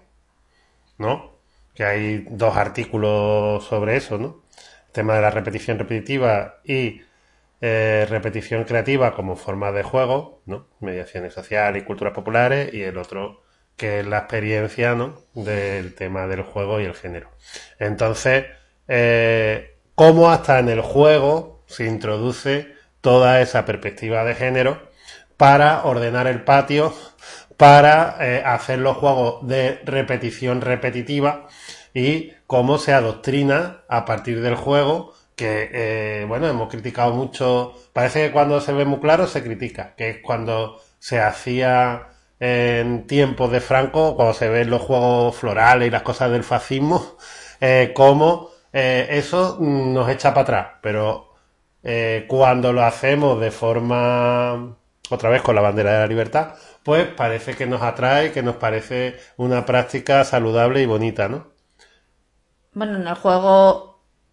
[0.98, 1.39] no
[1.80, 4.44] que hay dos artículos sobre eso, ¿no?
[4.88, 7.04] El tema de la repetición repetitiva y
[7.62, 10.68] eh, repetición creativa como forma de juego, ¿no?
[10.82, 13.44] Mediaciones sociales y culturas populares, y el otro
[13.78, 15.22] que es la experiencia, ¿no?
[15.34, 17.30] Del tema del juego y el género.
[17.80, 18.48] Entonces,
[18.90, 24.82] eh, cómo hasta en el juego se introduce toda esa perspectiva de género
[25.38, 26.94] para ordenar el patio,
[27.60, 31.48] para eh, hacer los juegos de repetición repetitiva
[31.94, 38.28] y cómo se adoctrina a partir del juego que, eh, bueno, hemos criticado mucho, parece
[38.28, 42.08] que cuando se ve muy claro se critica, que es cuando se hacía
[42.40, 47.18] en tiempos de Franco, cuando se ven los juegos florales y las cosas del fascismo,
[47.62, 51.28] eh, cómo eh, eso nos echa para atrás, pero
[52.28, 54.78] cuando lo hacemos de forma,
[55.10, 58.56] otra vez con la bandera de la libertad, pues parece que nos atrae, que nos
[58.56, 61.48] parece una práctica saludable y bonita, ¿no?
[62.74, 63.90] Bueno, en el juego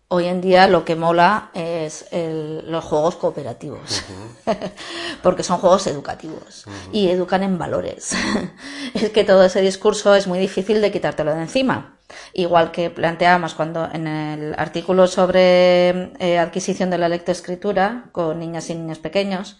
[0.08, 4.04] hoy en día lo que mola es los juegos cooperativos,
[5.22, 8.14] porque son juegos educativos y educan en valores.
[8.94, 11.98] es que todo ese discurso es muy difícil de quitártelo de encima.
[12.32, 18.70] Igual que planteábamos cuando en el artículo sobre eh, adquisición de la lectoescritura con niñas
[18.70, 19.58] y niños pequeños,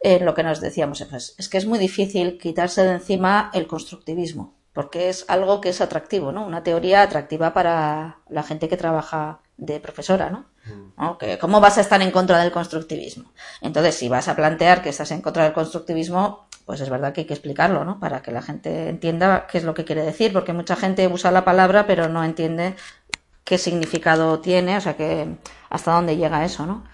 [0.00, 3.66] eh, lo que nos decíamos pues, es que es muy difícil quitarse de encima el
[3.66, 6.44] constructivismo porque es algo que es atractivo, ¿no?
[6.44, 10.46] Una teoría atractiva para la gente que trabaja de profesora, ¿no?
[10.66, 11.38] Mm.
[11.40, 13.32] ¿Cómo vas a estar en contra del constructivismo?
[13.60, 17.20] Entonces, si vas a plantear que estás en contra del constructivismo, pues es verdad que
[17.20, 18.00] hay que explicarlo, ¿no?
[18.00, 21.30] Para que la gente entienda qué es lo que quiere decir, porque mucha gente usa
[21.30, 22.74] la palabra pero no entiende
[23.44, 25.36] qué significado tiene, o sea, que
[25.70, 26.84] hasta dónde llega eso, ¿no?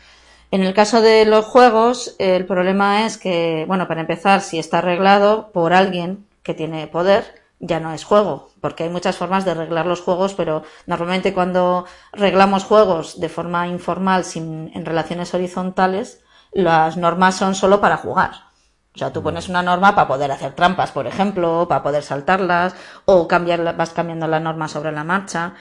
[0.50, 4.78] En el caso de los juegos, el problema es que, bueno, para empezar, si está
[4.78, 9.52] arreglado por alguien que tiene poder, ya no es juego, porque hay muchas formas de
[9.52, 16.20] arreglar los juegos, pero normalmente cuando reglamos juegos de forma informal, sin, en relaciones horizontales,
[16.52, 18.32] las normas son solo para jugar.
[18.92, 22.74] O sea, tú pones una norma para poder hacer trampas, por ejemplo, para poder saltarlas,
[23.04, 25.54] o cambiar, vas cambiando la norma sobre la marcha.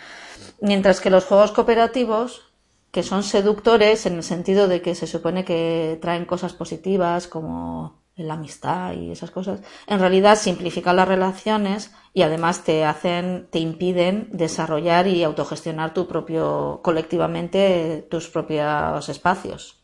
[0.62, 2.49] Mientras que los juegos cooperativos,
[2.91, 7.99] que son seductores en el sentido de que se supone que traen cosas positivas como
[8.15, 13.60] la amistad y esas cosas, en realidad simplifican las relaciones y además te hacen, te
[13.60, 19.80] impiden desarrollar y autogestionar tu propio, colectivamente, tus propios espacios.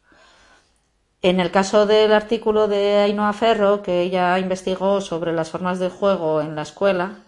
[1.22, 5.90] En el caso del artículo de Ainhoa Ferro, que ella investigó sobre las formas de
[5.90, 7.25] juego en la escuela,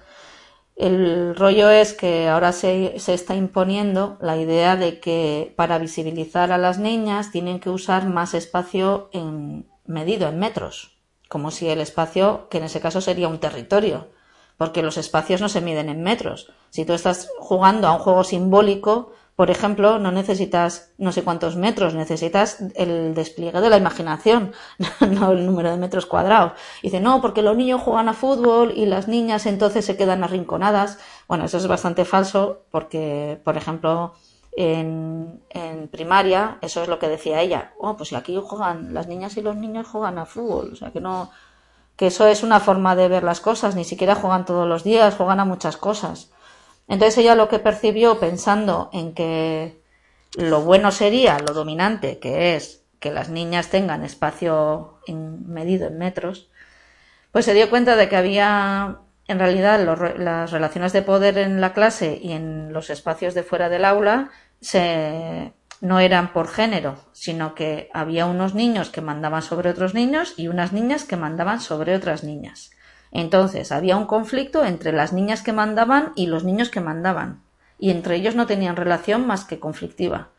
[0.77, 6.51] el rollo es que ahora se, se, está imponiendo la idea de que para visibilizar
[6.51, 11.81] a las niñas tienen que usar más espacio en, medido en metros como si el
[11.81, 14.07] espacio, que en ese caso sería un territorio,
[14.57, 16.51] porque los espacios no se miden en metros.
[16.69, 21.57] Si tú estás jugando a un juego simbólico, por ejemplo, no necesitas no sé cuántos
[21.57, 24.51] metros, necesitas el despliegue de la imaginación,
[25.11, 26.53] no el número de metros cuadrados.
[26.81, 30.23] Y dice, no, porque los niños juegan a fútbol y las niñas entonces se quedan
[30.23, 30.97] arrinconadas.
[31.27, 34.15] Bueno, eso es bastante falso porque, por ejemplo,
[34.53, 37.73] en, en, primaria, eso es lo que decía ella.
[37.77, 40.71] Oh, pues si aquí juegan, las niñas y los niños juegan a fútbol.
[40.73, 41.29] O sea, que no,
[41.95, 45.13] que eso es una forma de ver las cosas, ni siquiera juegan todos los días,
[45.13, 46.31] juegan a muchas cosas.
[46.87, 49.81] Entonces ella lo que percibió pensando en que
[50.37, 56.49] lo bueno sería, lo dominante, que es que las niñas tengan espacio medido en metros,
[57.31, 59.79] pues se dio cuenta de que había en realidad
[60.17, 64.29] las relaciones de poder en la clase y en los espacios de fuera del aula
[64.61, 70.33] se, no eran por género, sino que había unos niños que mandaban sobre otros niños
[70.37, 72.71] y unas niñas que mandaban sobre otras niñas.
[73.11, 77.41] Entonces había un conflicto entre las niñas que mandaban y los niños que mandaban,
[77.79, 80.29] y entre ellos no tenían relación más que conflictiva.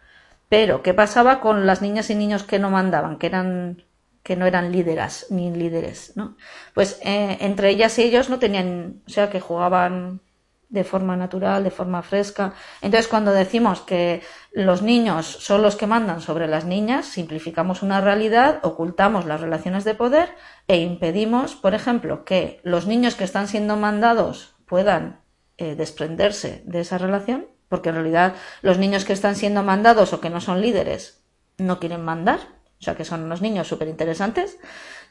[0.49, 3.85] Pero, ¿qué pasaba con las niñas y niños que no mandaban, que eran
[4.23, 6.37] que no eran líderas ni líderes, ¿no?
[6.75, 10.21] Pues eh, entre ellas y ellos no tenían, o sea, que jugaban
[10.69, 12.53] de forma natural, de forma fresca.
[12.83, 18.03] Entonces, cuando decimos que los niños son los que mandan sobre las niñas, simplificamos una
[18.03, 20.29] realidad, ocultamos las relaciones de poder
[20.69, 25.21] e impedimos, por ejemplo, que los niños que están siendo mandados puedan
[25.57, 30.21] eh, desprenderse de esa relación, porque en realidad los niños que están siendo mandados o
[30.21, 31.25] que no son líderes
[31.57, 32.41] no quieren mandar,
[32.81, 34.59] o sea que son unos niños súper interesantes,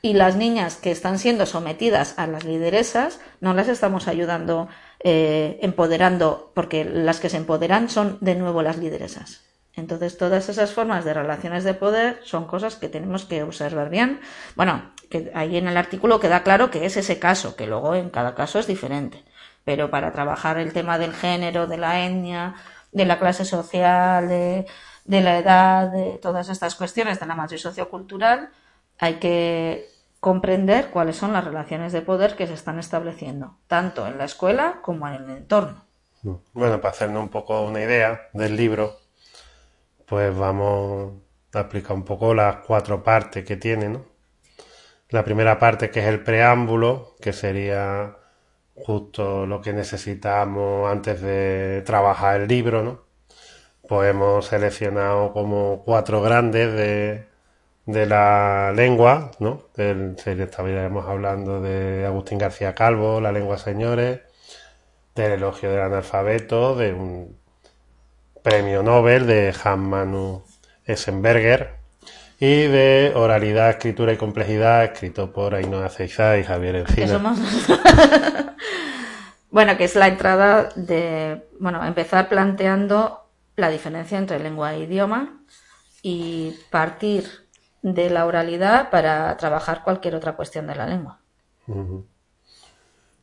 [0.02, 5.60] y las niñas que están siendo sometidas a las lideresas no las estamos ayudando eh,
[5.62, 9.42] empoderando, porque las que se empoderan son de nuevo las lideresas.
[9.78, 14.20] Entonces, todas esas formas de relaciones de poder son cosas que tenemos que observar bien.
[14.56, 18.10] Bueno, que ahí en el artículo queda claro que es ese caso, que luego en
[18.10, 19.24] cada caso es diferente.
[19.64, 22.56] Pero para trabajar el tema del género, de la etnia,
[22.92, 24.66] de la clase social, de,
[25.06, 28.50] de la edad, de todas estas cuestiones de la matriz sociocultural,
[28.98, 29.88] hay que
[30.20, 34.80] comprender cuáles son las relaciones de poder que se están estableciendo, tanto en la escuela
[34.82, 35.86] como en el entorno.
[36.54, 38.98] Bueno, para hacernos un poco una idea del libro,
[40.08, 41.14] pues vamos
[41.54, 44.06] a explicar un poco las cuatro partes que tiene, ¿no?
[45.10, 48.18] La primera parte que es el preámbulo, que sería
[48.76, 53.02] justo lo que necesitamos antes de trabajar el libro, ¿no?
[53.88, 57.28] Pues hemos seleccionado como cuatro grandes de,
[57.86, 59.64] de la lengua, ¿no?
[59.78, 64.22] estaríamos hablando de Agustín García Calvo, La lengua señores,
[65.16, 67.38] del elogio del analfabeto, de un
[68.48, 70.42] premio Nobel de Hans Manu
[70.86, 71.80] Essenberger
[72.40, 77.20] y de Oralidad, Escritura y Complejidad, escrito por Ainhoa Ceiza y Javier Encina.
[79.52, 85.42] bueno, que es la entrada de, bueno, empezar planteando la diferencia entre lengua e idioma
[86.02, 87.26] y partir
[87.82, 91.20] de la oralidad para trabajar cualquier otra cuestión de la lengua.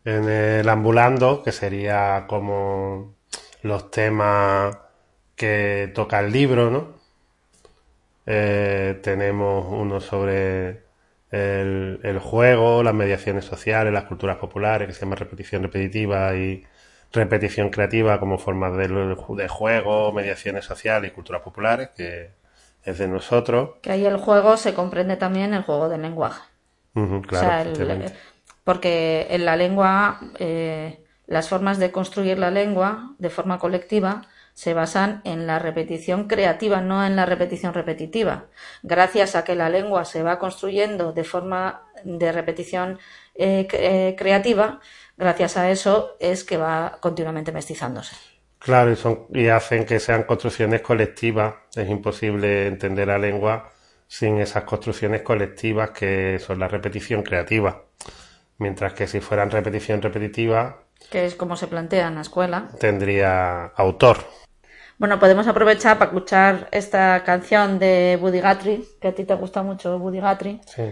[0.05, 3.15] En el ambulando, que sería como
[3.63, 4.84] los temas
[5.37, 6.95] que toca el libro, ¿no?
[8.27, 10.85] Eh, tenemos uno sobre
[11.31, 16.65] el, juego, las mediaciones sociales, las culturas populares, que se llama repetición repetitiva y
[17.13, 22.31] repetición creativa como formas de, de juego, mediaciones sociales y culturas populares, que
[22.85, 23.71] es de nosotros.
[23.83, 26.43] Que ahí el juego se comprende también el juego del lenguaje.
[27.27, 27.73] claro,
[28.63, 34.23] porque en la lengua, eh, las formas de construir la lengua de forma colectiva
[34.55, 38.47] se basan en la repetición creativa, no en la repetición repetitiva.
[38.83, 42.99] Gracias a que la lengua se va construyendo de forma de repetición
[43.35, 44.81] eh, eh, creativa,
[45.17, 48.15] gracias a eso es que va continuamente mestizándose.
[48.61, 51.55] Claro, y, son, y hacen que sean construcciones colectivas.
[51.75, 53.71] Es imposible entender la lengua
[54.07, 57.83] sin esas construcciones colectivas que son la repetición creativa.
[58.59, 60.85] Mientras que si fueran repetición repetitiva...
[61.11, 62.69] Que es como se plantea en la escuela.
[62.79, 64.19] Tendría autor.
[64.99, 69.63] Bueno, podemos aprovechar para escuchar esta canción de Buddy Guthrie, que a ti te gusta
[69.63, 70.61] mucho Buddy Guthrie.
[70.67, 70.83] Sí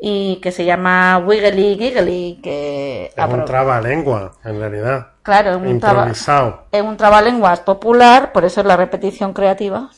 [0.00, 2.40] y que se llama Wiggly Giggly.
[2.42, 5.08] Que es un trabalengua, en realidad.
[5.22, 6.64] Claro, es un, Improvisado.
[6.72, 9.90] es un trabalenguas popular, por eso es la repetición creativa.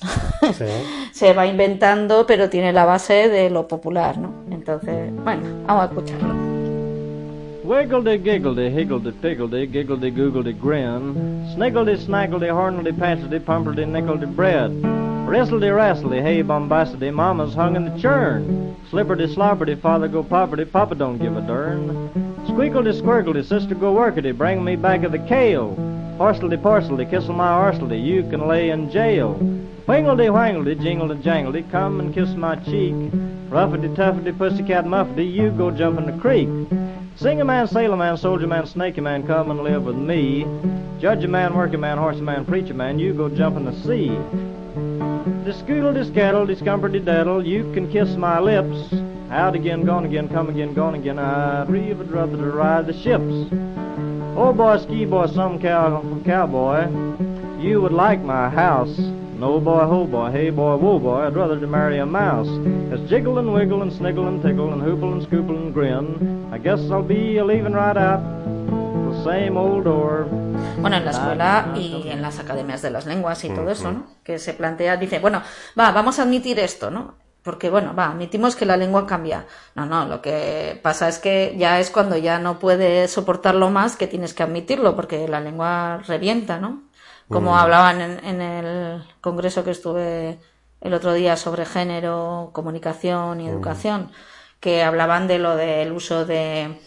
[1.12, 4.44] se va inventando, pero tiene la base de lo popular, ¿no?
[4.50, 6.51] Entonces, bueno, vamos a escucharlo.
[7.64, 11.14] Wiggledy giggledy higgledy piggledy giggledy googledy grin.
[11.54, 14.72] Sniggledy snaggledy hornedy patchedy pumperdy nickledy bread.
[15.28, 18.76] Wristledy rastledy hey bombastedy mama's hung in the churn.
[18.90, 21.86] Slipperdy slopperdy father go popperdy papa don't give a dern
[22.52, 25.74] Squeakledy squirkledy sister go workedy bring me back of the kale
[26.18, 29.34] Horsledy parsledy, kissel my arsledy, you can lay in jail.
[29.88, 32.92] Wingledy wangledy, jingledy jangledy, come and kiss my cheek.
[33.48, 36.48] Ruffety tuffety, pussycat muffety, you go jump in the creek.
[37.16, 40.44] Singer man, sailor man, soldier man, snaky man, come and live with me.
[41.00, 44.10] Judge a man, working man, horse man, preacher man, you go jump in the sea.
[45.44, 49.11] Discoodle, discaddle, discomforty daddle, you can kiss my lips.
[49.32, 53.48] Out again, gone again, come again, gone again, I'd really rather to ride the ships.
[54.36, 56.84] Oh boy, ski boy, some cow, cowboy,
[57.58, 58.94] you would like my house.
[59.38, 62.46] No boy, ho boy, hey boy, whoa boy, I'd rather to marry a mouse.
[62.92, 66.58] As jiggle and wiggle and sniggle and tickle and hoople and scoople and grin, I
[66.58, 70.26] guess I'll be a leaving right out the same old door.
[70.78, 73.92] Bueno, en la escuela y en las academias de las lenguas y todo mm, eso,
[73.92, 73.98] ¿no?
[74.00, 74.06] Mm.
[74.24, 75.40] Que se plantea, dice, bueno,
[75.78, 77.21] va, vamos a admitir esto, ¿no?
[77.42, 79.46] Porque, bueno, va, admitimos que la lengua cambia.
[79.74, 83.96] No, no, lo que pasa es que ya es cuando ya no puedes soportarlo más
[83.96, 86.82] que tienes que admitirlo, porque la lengua revienta, ¿no?
[87.28, 90.38] Como hablaban en, en el congreso que estuve
[90.82, 94.10] el otro día sobre género, comunicación y educación,
[94.60, 96.78] que hablaban de lo del uso de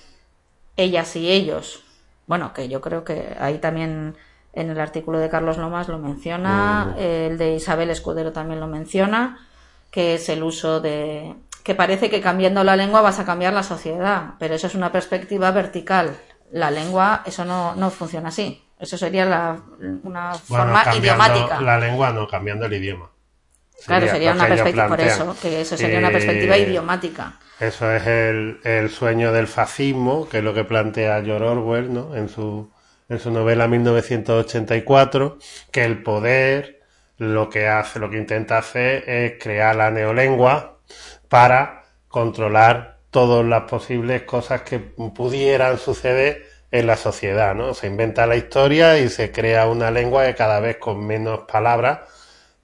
[0.78, 1.84] ellas y ellos.
[2.28, 4.16] Bueno, que yo creo que ahí también
[4.54, 9.48] en el artículo de Carlos Lomas lo menciona, el de Isabel Escudero también lo menciona,
[9.96, 11.34] que es el uso de
[11.64, 14.92] que parece que cambiando la lengua vas a cambiar la sociedad, pero eso es una
[14.92, 16.18] perspectiva vertical.
[16.52, 18.62] La lengua, eso no, no funciona así.
[18.78, 19.58] Eso sería la,
[20.04, 21.62] una Bueno, forma idiomática.
[21.62, 23.10] La lengua no, cambiando el idioma.
[23.86, 27.40] Claro, sería una perspectiva, por eso, que eso sería una perspectiva idiomática.
[27.62, 32.16] Eso es el, el sueño del fascismo, que es lo que plantea George Orwell ¿no?
[32.18, 32.70] en, su,
[33.08, 35.38] en su novela 1984,
[35.72, 36.75] que el poder
[37.18, 40.80] lo que hace, lo que intenta hacer es crear la neolengua
[41.30, 47.74] para controlar todas las posibles cosas que pudieran suceder en la sociedad, ¿no?
[47.74, 52.00] Se inventa la historia y se crea una lengua que cada vez con menos palabras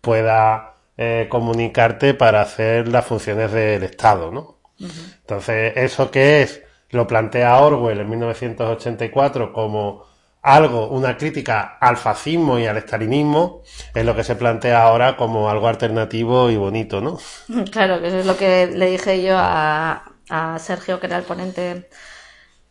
[0.02, 4.58] pueda eh, comunicarte para hacer las funciones del Estado, ¿no?
[4.80, 6.64] Entonces, ¿eso qué es?
[6.90, 10.06] Lo plantea Orwell en 1984 como
[10.42, 13.62] algo, una crítica al fascismo y al estalinismo,
[13.94, 17.20] es lo que se plantea ahora como algo alternativo y bonito, ¿no?
[17.72, 21.24] Claro, que eso es lo que le dije yo a, a Sergio, que era el
[21.24, 21.90] ponente,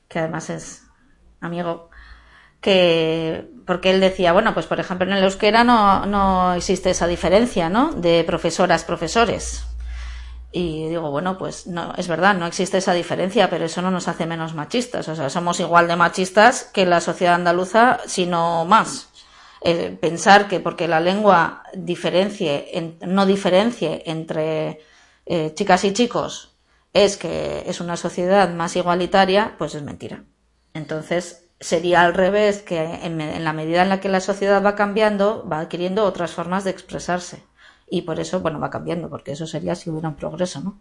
[0.08, 0.82] que además es
[1.40, 1.90] amigo,
[2.60, 7.06] que porque él decía, bueno, pues por ejemplo en el euskera no, no existe esa
[7.06, 7.92] diferencia, ¿no?
[7.92, 9.64] De profesoras, profesores.
[10.52, 14.08] Y digo, bueno, pues no, es verdad, no existe esa diferencia, pero eso no nos
[14.08, 15.08] hace menos machistas.
[15.08, 19.08] O sea, somos igual de machistas que la sociedad andaluza, si no más.
[20.00, 24.80] Pensar que porque la lengua diferencie, en- no diferencie entre
[25.26, 26.56] eh, chicas y chicos
[26.92, 30.24] es que es una sociedad más igualitaria, pues es mentira.
[30.74, 34.74] Entonces, sería al revés, que en, en la medida en la que la sociedad va
[34.74, 37.44] cambiando, va adquiriendo otras formas de expresarse.
[37.90, 40.78] Y por eso, bueno, va cambiando, porque eso sería si hubiera un progreso, ¿no?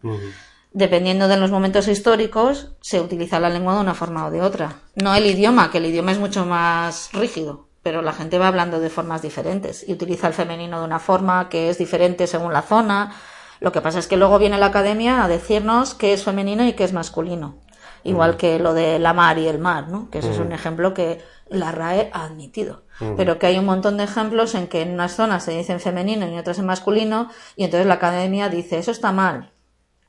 [0.72, 4.76] Dependiendo de los momentos históricos, se utiliza la lengua de una forma o de otra.
[4.96, 8.80] No el idioma, que el idioma es mucho más rígido, pero la gente va hablando
[8.80, 12.62] de formas diferentes y utiliza el femenino de una forma que es diferente según la
[12.62, 13.16] zona.
[13.60, 16.74] Lo que pasa es que luego viene la academia a decirnos qué es femenino y
[16.74, 17.56] qué es masculino.
[18.04, 20.10] Igual que lo de la mar y el mar, ¿no?
[20.10, 22.84] Que eso es un ejemplo que la RAE ha admitido.
[23.16, 25.80] Pero que hay un montón de ejemplos en que en unas zonas se dice en
[25.80, 29.52] femenino y en otras en masculino, y entonces la academia dice, eso está mal.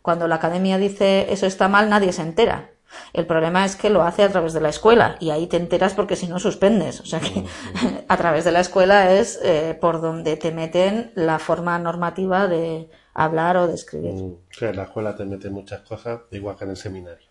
[0.03, 2.71] Cuando la academia dice eso está mal, nadie se entera.
[3.13, 5.95] El problema es que lo hace a través de la escuela y ahí te enteras
[5.95, 7.01] porque si no suspendes.
[7.01, 7.45] O sea que
[8.09, 12.89] a través de la escuela es eh, por donde te meten la forma normativa de
[13.15, 14.15] hablar o de escribir.
[14.51, 17.29] Sí, en la escuela te mete muchas cosas, igual que en el seminario.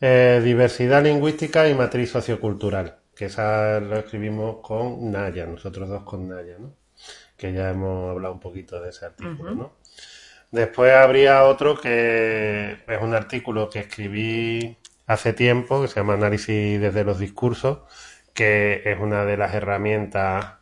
[0.00, 6.28] Eh, diversidad lingüística y matriz sociocultural, que esa lo escribimos con Naya, nosotros dos con
[6.28, 6.74] Naya, ¿no?
[7.36, 9.72] Que ya hemos hablado un poquito de ese artículo, ¿no?
[10.50, 16.80] Después habría otro que es un artículo que escribí hace tiempo, que se llama Análisis
[16.80, 17.78] desde los discursos,
[18.34, 20.54] que es una de las herramientas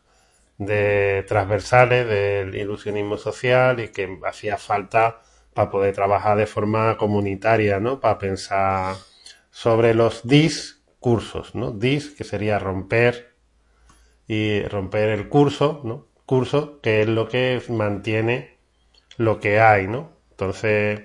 [0.59, 5.21] de transversales del ilusionismo social y que hacía falta
[5.53, 8.01] para poder trabajar de forma comunitaria, ¿no?
[8.01, 8.97] Para pensar
[9.51, 10.27] sobre los
[11.05, 11.71] discursos, ¿no?
[11.71, 13.35] Dis, que sería romper
[14.27, 16.07] y romper el curso, ¿no?
[16.25, 18.57] Curso, que es lo que mantiene
[19.19, 20.13] lo que hay, ¿no?
[20.31, 21.03] Entonces,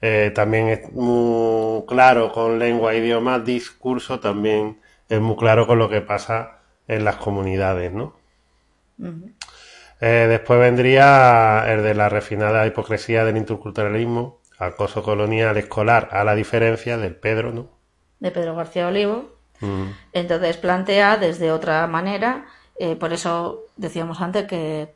[0.00, 5.78] eh, también es muy claro con lengua e idioma, discurso también es muy claro con
[5.78, 6.58] lo que pasa
[6.88, 8.16] en las comunidades, ¿no?
[10.00, 16.34] Eh, después vendría el de la refinada hipocresía del interculturalismo, acoso colonial escolar a la
[16.34, 17.81] diferencia del Pedro, ¿no?
[18.22, 19.30] De Pedro García Olivo.
[20.12, 22.46] Entonces plantea desde otra manera,
[22.76, 24.92] eh, por eso decíamos antes que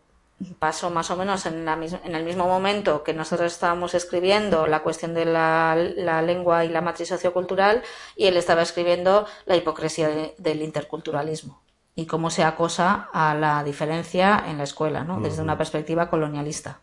[0.59, 4.83] pasó más o menos en, la, en, el mismo momento que nosotros estábamos escribiendo la
[4.83, 7.83] cuestión de la, la lengua y la matriz sociocultural
[8.17, 11.63] y él estaba escribiendo la hipocresía del interculturalismo
[11.95, 15.21] y cómo se acosa a la diferencia en la escuela, ¿no?
[15.21, 16.81] desde una perspectiva colonialista.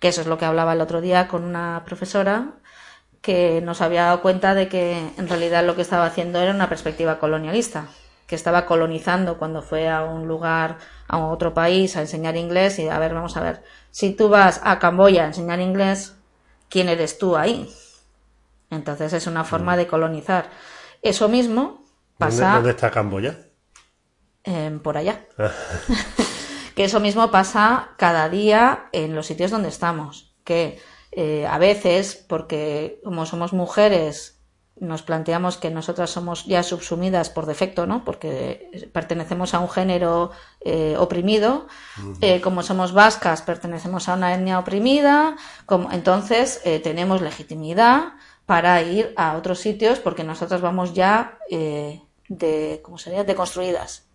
[0.00, 2.54] Que eso es lo que hablaba el otro día con una profesora
[3.20, 6.68] que nos había dado cuenta de que en realidad lo que estaba haciendo era una
[6.68, 7.88] perspectiva colonialista,
[8.26, 12.88] que estaba colonizando cuando fue a un lugar, a otro país a enseñar inglés y
[12.88, 16.14] a ver, vamos a ver, si tú vas a Camboya a enseñar inglés,
[16.68, 17.72] ¿quién eres tú ahí?
[18.70, 20.50] Entonces es una forma de colonizar.
[21.02, 21.84] Eso mismo
[22.18, 22.54] pasa.
[22.54, 23.38] ¿Dónde, está Camboya?
[24.82, 25.26] por allá.
[26.74, 30.34] que eso mismo pasa cada día en los sitios donde estamos.
[30.44, 30.80] Que
[31.20, 34.38] eh, a veces, porque como somos mujeres,
[34.76, 38.04] nos planteamos que nosotras somos ya subsumidas por defecto, ¿no?
[38.04, 41.66] Porque pertenecemos a un género eh, oprimido.
[42.20, 45.34] Eh, como somos vascas, pertenecemos a una etnia oprimida.
[45.66, 48.12] Como, entonces, tenemos legitimidad
[48.46, 53.24] para ir a otros sitios porque nosotras vamos ya de, ¿cómo sería?
[53.24, 54.06] Deconstruidas.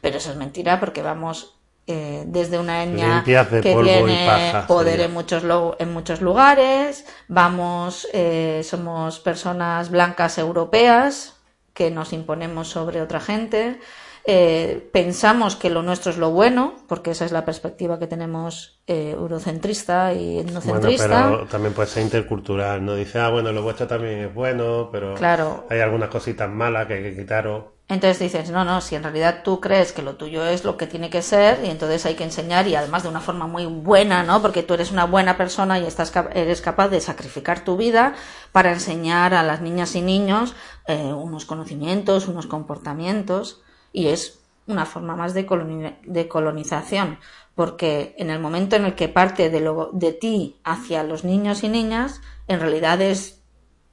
[0.00, 1.55] Pero eso es mentira porque vamos
[1.88, 5.44] eh, desde una etnia que tiene poder en muchos,
[5.78, 11.36] en muchos lugares, vamos, eh, somos personas blancas europeas
[11.74, 13.78] que nos imponemos sobre otra gente,
[14.24, 18.80] eh, pensamos que lo nuestro es lo bueno, porque esa es la perspectiva que tenemos
[18.88, 21.06] eurocentrista y etnocentrista.
[21.06, 22.96] Bueno, pero también puede ser intercultural, ¿no?
[22.96, 25.66] Dice, ah, bueno, lo vuestro también es bueno, pero claro.
[25.70, 27.75] hay algunas cositas malas que hay que quitaros.
[27.88, 30.88] Entonces dices, no, no, si en realidad tú crees que lo tuyo es lo que
[30.88, 34.24] tiene que ser, y entonces hay que enseñar, y además de una forma muy buena,
[34.24, 34.42] ¿no?
[34.42, 38.14] Porque tú eres una buena persona y estás, eres capaz de sacrificar tu vida
[38.50, 40.54] para enseñar a las niñas y niños
[40.88, 43.62] eh, unos conocimientos, unos comportamientos,
[43.92, 47.20] y es una forma más de, de colonización,
[47.54, 51.62] porque en el momento en el que parte de, lo, de ti hacia los niños
[51.62, 53.35] y niñas, en realidad es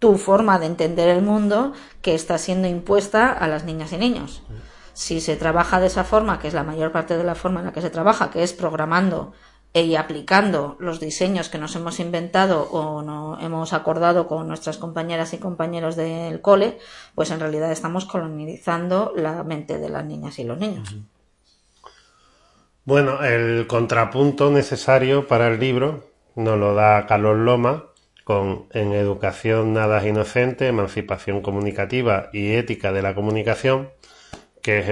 [0.03, 4.43] tu forma de entender el mundo que está siendo impuesta a las niñas y niños.
[4.91, 7.67] Si se trabaja de esa forma, que es la mayor parte de la forma en
[7.67, 9.31] la que se trabaja, que es programando
[9.71, 15.33] y aplicando los diseños que nos hemos inventado o no hemos acordado con nuestras compañeras
[15.33, 16.79] y compañeros del cole,
[17.15, 20.97] pues en realidad estamos colonizando la mente de las niñas y los niños.
[22.83, 26.03] Bueno, el contrapunto necesario para el libro
[26.35, 27.85] nos lo da Carlos Loma,
[28.23, 33.91] con En educación nada inocente, emancipación comunicativa y ética de la comunicación,
[34.61, 34.89] que es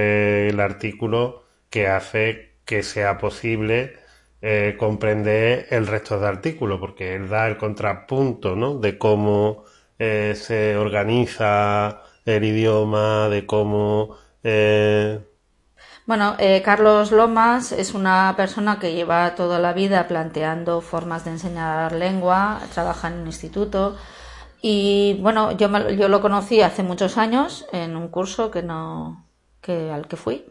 [0.54, 3.94] el artículo que hace que sea posible
[4.42, 8.80] eh, comprender el resto del artículo, porque él da el contrapunto ¿no?
[8.80, 9.66] de cómo
[10.00, 15.20] eh, se organiza el idioma, de cómo eh,
[16.06, 21.32] bueno, eh, Carlos Lomas es una persona que lleva toda la vida planteando formas de
[21.32, 23.98] enseñar lengua, trabaja en un instituto
[24.62, 29.26] y bueno, yo, yo lo conocí hace muchos años en un curso que no,
[29.62, 30.46] que, al que fui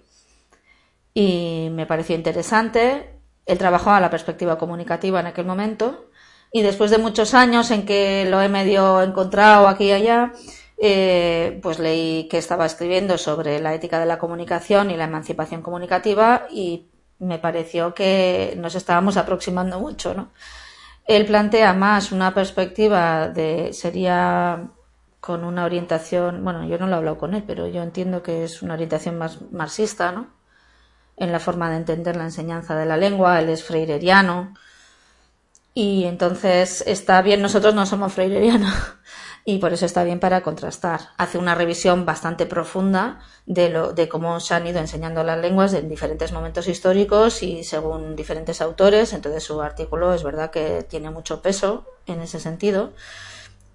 [1.15, 3.19] y me pareció interesante.
[3.47, 6.11] Él trabajaba la perspectiva comunicativa en aquel momento
[6.53, 10.33] y después de muchos años en que lo he medio encontrado aquí y allá,
[10.83, 15.61] eh, pues leí que estaba escribiendo sobre la ética de la comunicación y la emancipación
[15.61, 20.31] comunicativa y me pareció que nos estábamos aproximando mucho, ¿no?
[21.07, 24.71] Él plantea más una perspectiva de sería
[25.21, 28.45] con una orientación, bueno, yo no lo he hablado con él, pero yo entiendo que
[28.45, 30.29] es una orientación más marxista, ¿no?
[31.19, 34.55] En la forma de entender la enseñanza de la lengua, él es freireriano
[35.75, 38.73] y entonces está bien, nosotros no somos freirerianos,
[39.51, 41.09] y por eso está bien para contrastar.
[41.17, 45.75] Hace una revisión bastante profunda de, lo, de cómo se han ido enseñando las lenguas
[45.75, 49.13] en diferentes momentos históricos y según diferentes autores.
[49.13, 52.93] Entonces su artículo es verdad que tiene mucho peso en ese sentido.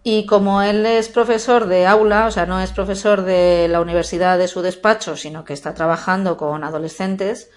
[0.01, 4.37] Y como él es profesor de aula, o sea, no es profesor de la universidad
[4.37, 7.49] de su despacho, sino que está trabajando con adolescentes,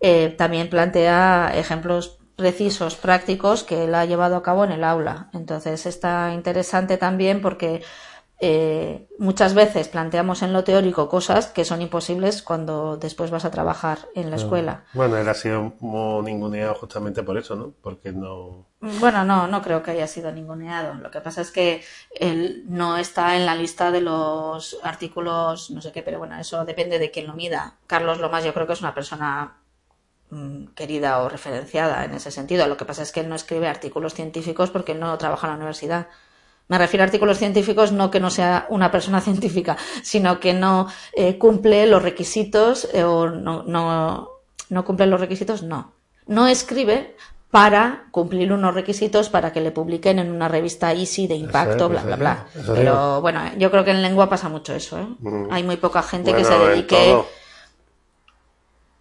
[0.00, 5.30] eh, también plantea ejemplos precisos, prácticos que él ha llevado a cabo en el aula.
[5.32, 7.82] Entonces está interesante también porque
[8.38, 13.50] eh, muchas veces planteamos en lo teórico cosas que son imposibles cuando después vas a
[13.50, 14.84] trabajar en la escuela.
[14.92, 15.72] Bueno, él ha sido
[16.22, 17.72] ninguneado justamente por eso, ¿no?
[17.80, 18.66] Porque no.
[18.80, 20.94] Bueno, no, no creo que haya sido ninguneado.
[20.96, 21.82] Lo que pasa es que
[22.14, 26.62] él no está en la lista de los artículos, no sé qué, pero bueno, eso
[26.66, 27.76] depende de quién lo mida.
[27.86, 29.56] Carlos Lomas, yo creo que es una persona
[30.74, 32.66] querida o referenciada en ese sentido.
[32.66, 35.52] Lo que pasa es que él no escribe artículos científicos porque él no trabaja en
[35.52, 36.08] la universidad.
[36.68, 40.88] Me refiero a artículos científicos no que no sea una persona científica, sino que no
[41.12, 44.28] eh, cumple los requisitos eh, o no, no,
[44.68, 45.92] no cumple los requisitos, no.
[46.26, 47.14] No escribe
[47.50, 52.02] para cumplir unos requisitos para que le publiquen en una revista Easy de impacto, bla,
[52.02, 52.46] bla, bla.
[52.74, 54.98] Pero bueno, yo creo que en lengua pasa mucho eso.
[54.98, 55.06] ¿eh?
[55.50, 57.16] Hay muy poca gente que se dedique.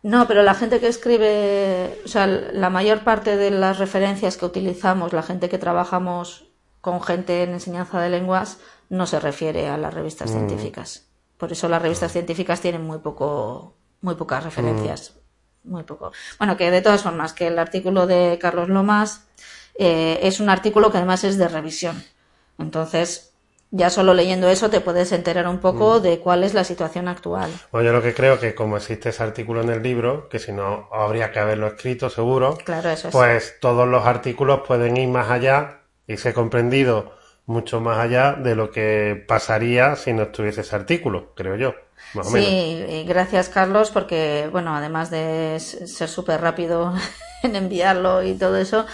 [0.05, 4.45] No, pero la gente que escribe, o sea, la mayor parte de las referencias que
[4.45, 6.45] utilizamos, la gente que trabajamos
[6.79, 11.07] con gente en enseñanza de lenguas, no se refiere a las revistas científicas.
[11.37, 15.15] Por eso las revistas científicas tienen muy poco, muy pocas referencias
[15.65, 16.11] muy poco.
[16.37, 19.25] Bueno, que de todas formas, que el artículo de Carlos Lomas
[19.77, 22.03] eh, es un artículo que además es de revisión.
[22.57, 23.33] Entonces,
[23.75, 26.01] ya solo leyendo eso te puedes enterar un poco mm.
[26.01, 27.51] de cuál es la situación actual.
[27.71, 30.51] Bueno, yo lo que creo que como existe ese artículo en el libro, que si
[30.51, 35.29] no habría que haberlo escrito seguro, claro, eso pues todos los artículos pueden ir más
[35.29, 37.13] allá y ser comprendido
[37.45, 41.75] mucho más allá de lo que pasaría si no estuviese ese artículo, creo yo
[42.23, 46.93] sí, gracias Carlos, porque, bueno, además de ser súper rápido
[47.43, 48.85] en enviarlo y todo eso,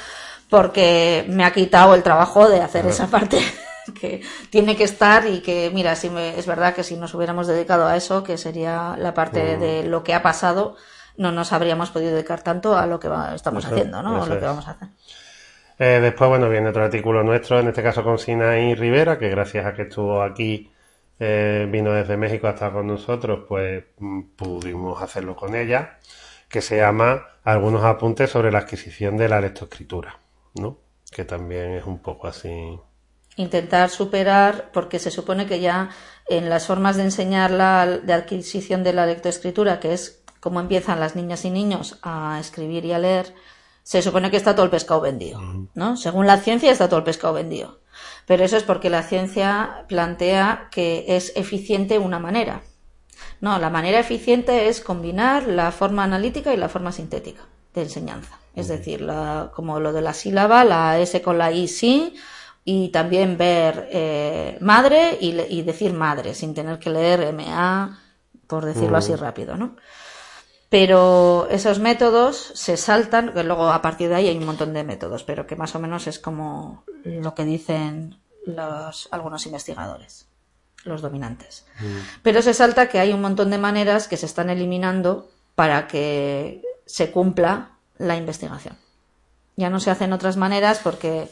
[0.49, 3.39] porque me ha quitado el trabajo de hacer esa parte
[3.99, 7.87] que tiene que estar y que, mira, si es verdad que si nos hubiéramos dedicado
[7.87, 10.75] a eso, que sería la parte de lo que ha pasado,
[11.17, 14.25] no nos habríamos podido dedicar tanto a lo que estamos haciendo, ¿no?
[14.25, 14.87] Lo que vamos a hacer.
[15.79, 19.65] Eh, después, bueno, viene otro artículo nuestro, en este caso con Sinaí Rivera, que gracias
[19.65, 20.71] a que estuvo aquí
[21.19, 25.97] eh, vino desde México hasta con nosotros, pues mm, pudimos hacerlo con ella,
[26.49, 30.19] que se llama Algunos apuntes sobre la adquisición de la lectoescritura,
[30.55, 30.77] ¿no?
[31.11, 32.79] Que también es un poco así.
[33.37, 35.89] Intentar superar, porque se supone que ya
[36.27, 40.99] en las formas de enseñar la de adquisición de la lectoescritura, que es cómo empiezan
[40.99, 43.33] las niñas y niños a escribir y a leer,
[43.83, 45.39] se supone que está todo el pescado vendido,
[45.73, 45.97] ¿no?
[45.97, 47.79] Según la ciencia está todo el pescado vendido.
[48.25, 52.61] Pero eso es porque la ciencia plantea que es eficiente una manera.
[53.39, 57.41] No, la manera eficiente es combinar la forma analítica y la forma sintética
[57.73, 58.39] de enseñanza.
[58.55, 59.07] Es decir,
[59.55, 62.15] como lo de la sílaba, la S con la I sí,
[62.63, 67.99] y también ver eh, madre y, decir madre, sin tener que leer MA,
[68.47, 69.75] por decirlo así rápido, ¿no?
[70.69, 74.83] Pero esos métodos se saltan, que luego a partir de ahí hay un montón de
[74.83, 80.27] métodos, pero que más o menos es como lo que dicen los, algunos investigadores,
[80.85, 81.65] los dominantes.
[81.79, 81.97] Mm.
[82.23, 86.61] Pero se salta que hay un montón de maneras que se están eliminando para que
[86.85, 88.77] se cumpla la investigación.
[89.57, 91.27] Ya no se hacen otras maneras porque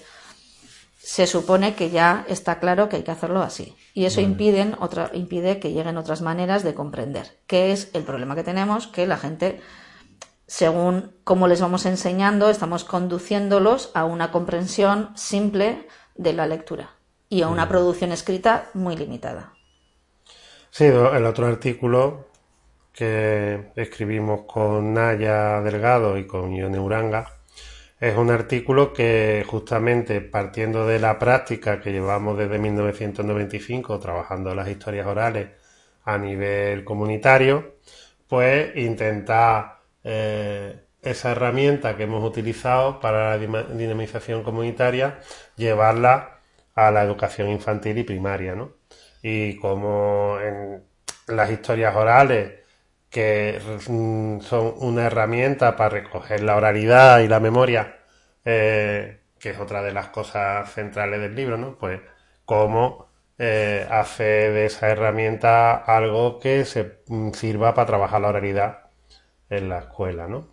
[1.01, 3.73] se supone que ya está claro que hay que hacerlo así.
[3.93, 7.39] Y eso impiden otra, impide que lleguen otras maneras de comprender.
[7.47, 8.87] ¿Qué es el problema que tenemos?
[8.87, 9.61] Que la gente,
[10.45, 16.91] según cómo les vamos enseñando, estamos conduciéndolos a una comprensión simple de la lectura
[17.29, 19.53] y a una producción escrita muy limitada.
[20.69, 22.27] Sí, el otro artículo
[22.91, 27.38] que escribimos con Naya Delgado y con Ione Uranga
[27.99, 34.69] es un artículo que justamente partiendo de la práctica que llevamos desde 1995 trabajando las
[34.69, 35.49] historias orales
[36.05, 37.75] a nivel comunitario,
[38.27, 45.19] pues intenta eh, esa herramienta que hemos utilizado para la dinamización comunitaria
[45.57, 46.39] llevarla
[46.75, 48.73] a la educación infantil y primaria, ¿no?
[49.21, 50.83] Y como en
[51.27, 52.59] las historias orales,
[53.10, 57.97] que mm, son una herramienta para recoger la oralidad y la memoria,
[58.45, 61.78] eh, que es otra de las cosas centrales del libro, ¿no?
[61.78, 62.01] Pues
[62.45, 63.07] cómo
[63.38, 68.80] eh, hace de esa herramienta algo que se mm, sirva para trabajar la oralidad
[69.49, 70.47] en la escuela, ¿no?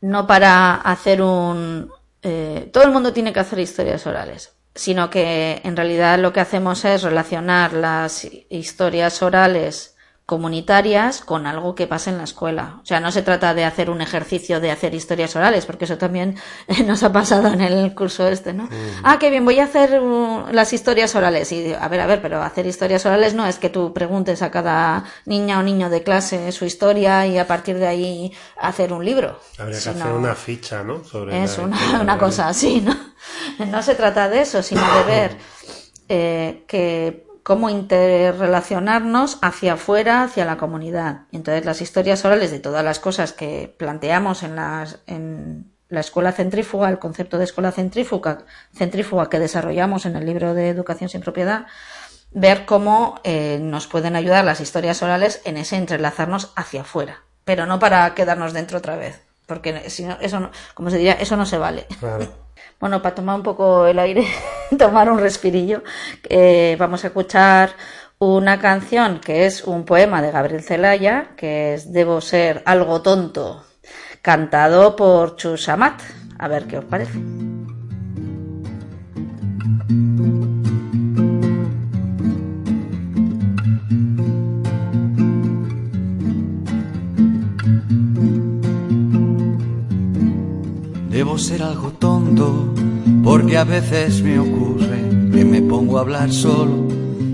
[0.00, 1.90] No para hacer un...
[2.22, 6.40] Eh, todo el mundo tiene que hacer historias orales sino que en realidad lo que
[6.40, 9.89] hacemos es relacionar las historias orales
[10.30, 12.78] comunitarias con algo que pasa en la escuela.
[12.84, 15.98] O sea, no se trata de hacer un ejercicio de hacer historias orales, porque eso
[15.98, 16.36] también
[16.86, 18.68] nos ha pasado en el curso este, ¿no?
[19.02, 21.50] Ah, qué bien, voy a hacer uh, las historias orales.
[21.50, 24.52] Y a ver, a ver, pero hacer historias orales no es que tú preguntes a
[24.52, 29.04] cada niña o niño de clase su historia y a partir de ahí hacer un
[29.04, 29.40] libro.
[29.58, 31.02] Habría que hacer una ficha, ¿no?
[31.02, 32.96] Sobre es una, una cosa así, ¿no?
[33.66, 35.36] No se trata de eso, sino de ver
[36.08, 41.22] eh, que cómo interrelacionarnos hacia afuera, hacia la comunidad.
[41.32, 46.30] Entonces, las historias orales de todas las cosas que planteamos en, las, en la escuela
[46.30, 51.22] centrífuga, el concepto de escuela centrífuga, centrífuga que desarrollamos en el libro de Educación sin
[51.22, 51.66] Propiedad,
[52.30, 57.66] ver cómo eh, nos pueden ayudar las historias orales en ese entrelazarnos hacia afuera, pero
[57.66, 61.36] no para quedarnos dentro otra vez, porque si no, eso no, como se diría, eso
[61.36, 61.86] no se vale.
[62.78, 64.26] Bueno, para tomar un poco el aire,
[64.78, 65.82] tomar un respirillo,
[66.26, 67.72] eh, vamos a escuchar
[68.18, 73.64] una canción que es un poema de Gabriel Celaya, que es Debo ser algo tonto,
[74.22, 76.00] cantado por Chusamat.
[76.38, 77.18] A ver qué os parece.
[91.40, 92.74] Ser algo tonto,
[93.24, 95.00] porque a veces me ocurre
[95.32, 96.86] que me pongo a hablar solo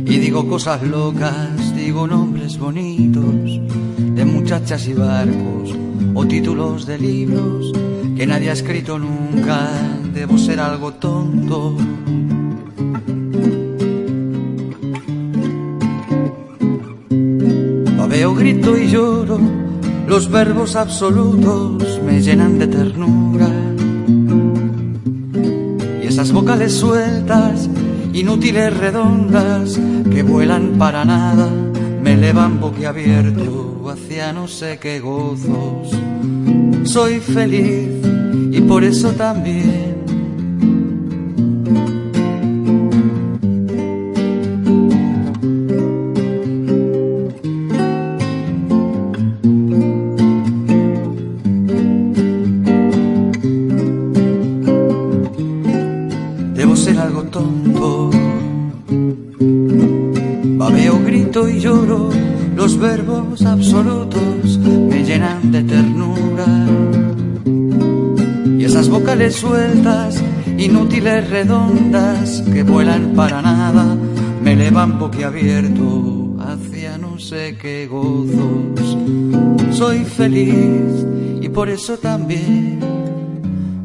[0.07, 3.61] y digo cosas locas, digo nombres bonitos
[3.97, 5.75] de muchachas y barcos
[6.15, 7.73] o títulos de libros
[8.17, 9.69] que nadie ha escrito nunca.
[10.15, 11.77] Debo ser algo tonto.
[17.99, 19.39] Babeo, grito y lloro,
[20.07, 23.56] los verbos absolutos me llenan de ternura
[26.37, 27.67] vocales sueltas,
[28.13, 29.81] inútiles redondas,
[30.13, 31.49] que vuelan para nada,
[32.03, 35.99] me elevan boquiabierto hacia no sé qué gozos.
[36.85, 37.89] Soy feliz
[38.53, 39.86] y por eso también
[70.59, 73.97] inútiles redondas, que vuelan para nada,
[74.43, 78.97] me elevan boquiabierto hacia no sé qué gozos.
[79.71, 81.07] Soy feliz
[81.41, 82.81] y por eso también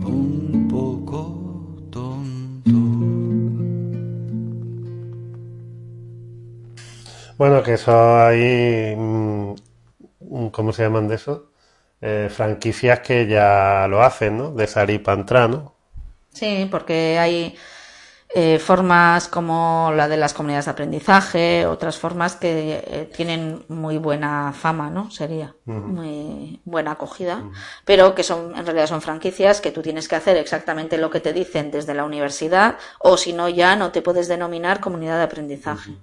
[0.05, 2.71] un poco tonto.
[7.37, 8.95] Bueno, que eso ahí
[10.51, 11.51] ¿cómo se llaman de eso?
[12.01, 14.51] Eh, franquicias que ya lo hacen, ¿no?
[14.51, 15.70] De salir para entrar, ¿no?
[16.33, 17.55] Sí, porque hay
[18.33, 23.97] eh, formas como la de las comunidades de aprendizaje, otras formas que eh, tienen muy
[23.97, 25.11] buena fama, ¿no?
[25.11, 27.43] Sería muy buena acogida,
[27.83, 31.19] pero que son en realidad son franquicias que tú tienes que hacer exactamente lo que
[31.19, 35.23] te dicen desde la universidad o si no ya no te puedes denominar comunidad de
[35.23, 35.97] aprendizaje.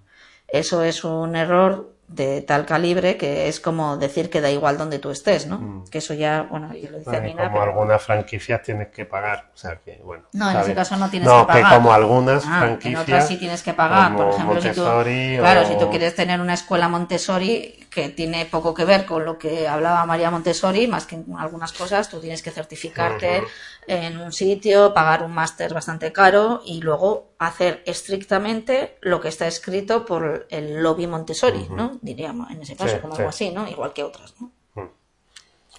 [0.48, 4.98] Eso es un error de tal calibre que es como decir que da igual donde
[4.98, 5.58] tú estés, ¿no?
[5.58, 5.84] Mm.
[5.88, 9.76] Que eso ya, bueno, yo lo dice Como algunas franquicias tienes que pagar, o sea
[9.76, 10.24] que, bueno.
[10.32, 11.62] No, en ese caso no tienes que pagar.
[11.62, 12.94] No, que como algunas ah, franquicias.
[12.94, 16.40] En otras sí tienes que pagar, por ejemplo, si tú, claro, si tú quieres tener
[16.40, 21.04] una escuela Montessori que tiene poco que ver con lo que hablaba María Montessori, más
[21.04, 23.42] que en algunas cosas, tú tienes que certificarte
[23.88, 29.46] en un sitio, pagar un máster bastante caro y luego hacer estrictamente lo que está
[29.46, 31.98] escrito por el lobby Montessori, ¿no?
[32.02, 33.66] Diríamos, en ese caso, como algo así, ¿no?
[33.66, 34.52] Igual que otras, ¿no?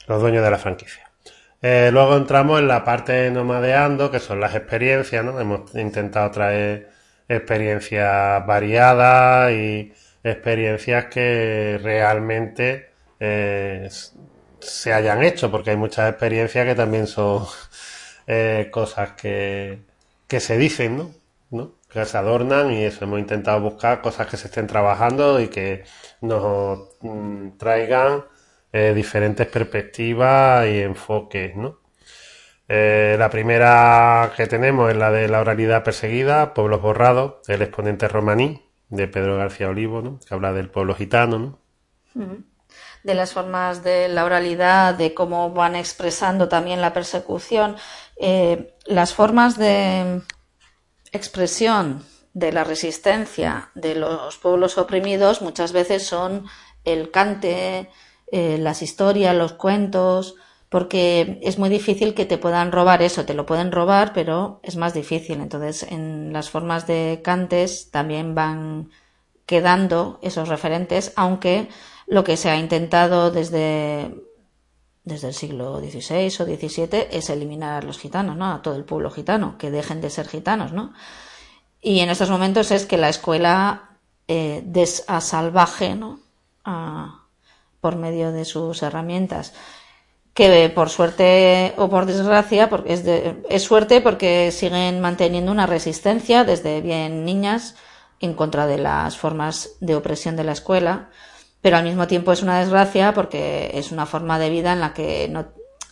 [0.07, 1.10] Los dueños de la franquicia.
[1.62, 5.39] Eh, luego entramos en la parte nomadeando, que son las experiencias, ¿no?
[5.39, 6.89] Hemos intentado traer
[7.28, 9.93] experiencias variadas y
[10.24, 12.89] experiencias que realmente
[13.20, 13.88] eh,
[14.60, 17.45] se hayan hecho, porque hay muchas experiencias que también son
[18.30, 19.82] eh, cosas que,
[20.27, 21.15] que se dicen,
[21.49, 21.73] ¿no?
[21.89, 25.84] Que se adornan y eso, hemos intentado buscar cosas que se estén trabajando y que
[26.21, 28.25] nos mm, traigan
[28.71, 31.80] eh, diferentes perspectivas y enfoques, ¿no?
[32.67, 38.07] Eh, la primera que tenemos es la de la oralidad perseguida, pueblos borrados, el exponente
[38.07, 41.39] romaní de Pedro García Olivo, que habla del pueblo gitano.
[42.13, 42.43] ¿no?
[43.03, 47.75] De las formas de la oralidad, de cómo van expresando también la persecución,
[48.20, 50.22] eh, las formas de
[51.11, 52.03] expresión
[52.34, 56.45] de la resistencia de los pueblos oprimidos muchas veces son
[56.84, 57.89] el cante,
[58.32, 60.36] eh, las historias, los cuentos,
[60.67, 64.76] porque es muy difícil que te puedan robar eso, te lo pueden robar, pero es
[64.76, 65.41] más difícil.
[65.41, 68.91] Entonces, en las formas de cantes también van
[69.45, 71.70] quedando esos referentes, aunque
[72.05, 74.13] lo que se ha intentado desde,
[75.10, 78.53] desde el siglo XVI o XVII es eliminar a los gitanos, ¿no?
[78.53, 80.93] A todo el pueblo gitano, que dejen de ser gitanos, ¿no?
[81.82, 83.89] Y en estos momentos es que la escuela
[84.28, 84.64] eh,
[85.97, 86.20] ¿no?
[87.82, 89.53] por medio de sus herramientas
[90.34, 96.43] que por suerte o por desgracia, porque es, es suerte porque siguen manteniendo una resistencia
[96.43, 97.76] desde bien niñas
[98.22, 101.10] en contra de las formas de opresión de la escuela
[101.62, 104.93] pero al mismo tiempo es una desgracia porque es una forma de vida en la
[104.93, 105.47] que no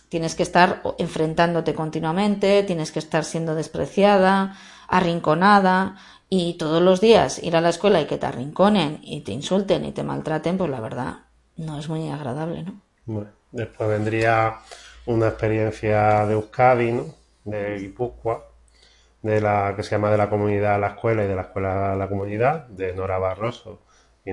[0.08, 4.56] Tienes que estar enfrentándote continuamente, tienes que estar siendo despreciada,
[4.88, 5.96] arrinconada
[6.30, 9.84] y todos los días ir a la escuela y que te arrinconen y te insulten
[9.84, 11.14] y te maltraten, pues la verdad
[11.56, 13.26] no es muy agradable, ¿no?
[13.52, 14.60] Después vendría
[15.04, 17.14] una experiencia de Euskadi, ¿no?
[17.44, 18.44] De Guipúzcoa,
[19.20, 21.92] de la que se llama de la comunidad a la escuela y de la escuela
[21.92, 23.80] a la comunidad, de Nora Barroso
[24.24, 24.32] y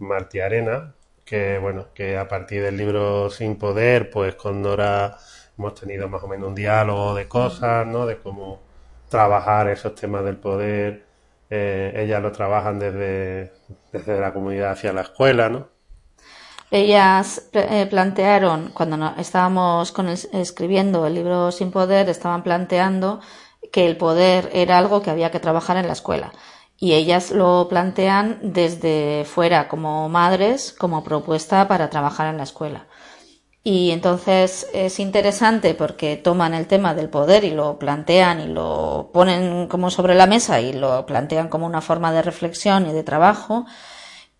[0.00, 0.94] Necane Martiarena,
[1.24, 5.16] que bueno, que a partir del libro Sin Poder, pues con Nora
[5.58, 8.06] hemos tenido más o menos un diálogo de cosas, ¿no?
[8.06, 8.60] De cómo
[9.08, 11.04] trabajar esos temas del poder.
[11.50, 13.52] Eh, ellas lo trabajan desde,
[13.92, 15.68] desde la comunidad hacia la escuela, ¿no?
[16.70, 23.20] Ellas eh, plantearon, cuando estábamos con escribiendo el libro Sin Poder, estaban planteando
[23.72, 26.32] que el poder era algo que había que trabajar en la escuela.
[26.80, 32.86] Y ellas lo plantean desde fuera, como madres, como propuesta para trabajar en la escuela.
[33.62, 39.10] Y entonces es interesante porque toman el tema del poder y lo plantean y lo
[39.12, 43.02] ponen como sobre la mesa y lo plantean como una forma de reflexión y de
[43.02, 43.66] trabajo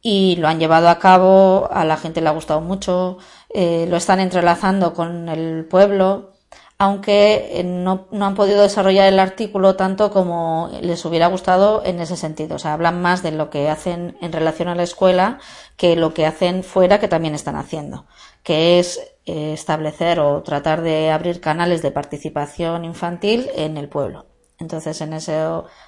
[0.02, 3.18] y lo han llevado a cabo, a la gente le ha gustado mucho,
[3.50, 6.32] eh, lo están entrelazando con el pueblo,
[6.80, 12.00] aunque eh, no, no, han podido desarrollar el artículo tanto como les hubiera gustado en
[12.00, 12.56] ese sentido.
[12.56, 15.40] O sea, hablan más de lo que hacen en relación a la escuela
[15.76, 18.06] que lo que hacen fuera que también están haciendo,
[18.42, 24.24] que es eh, establecer o tratar de abrir canales de participación infantil en el pueblo.
[24.58, 25.38] Entonces, en ese,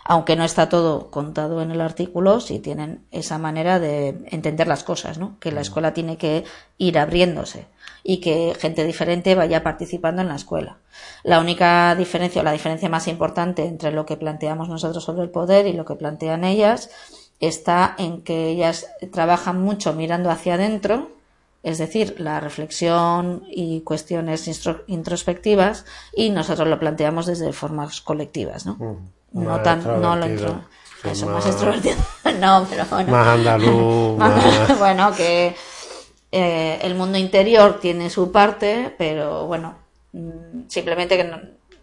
[0.04, 4.84] aunque no está todo contado en el artículo, sí tienen esa manera de entender las
[4.84, 5.38] cosas, ¿no?
[5.40, 6.44] Que la escuela tiene que
[6.76, 7.66] ir abriéndose
[8.04, 10.78] y que gente diferente vaya participando en la escuela.
[11.22, 15.30] La única diferencia, o la diferencia más importante entre lo que planteamos nosotros sobre el
[15.30, 16.90] poder y lo que plantean ellas,
[17.40, 21.10] está en que ellas trabajan mucho mirando hacia adentro,
[21.62, 24.48] es decir, la reflexión y cuestiones
[24.86, 25.84] introspectivas,
[26.14, 28.74] y nosotros lo planteamos desde formas colectivas, ¿no?
[28.74, 30.64] Mm, no tan, no lo intro,
[31.04, 31.96] eso, más, extrovertido.
[32.40, 33.12] no, pero bueno.
[33.12, 34.18] Más andaluz.
[34.78, 35.54] bueno, que
[36.32, 39.76] eh, el mundo interior tiene su parte, pero bueno,
[40.12, 41.30] mm, simplemente que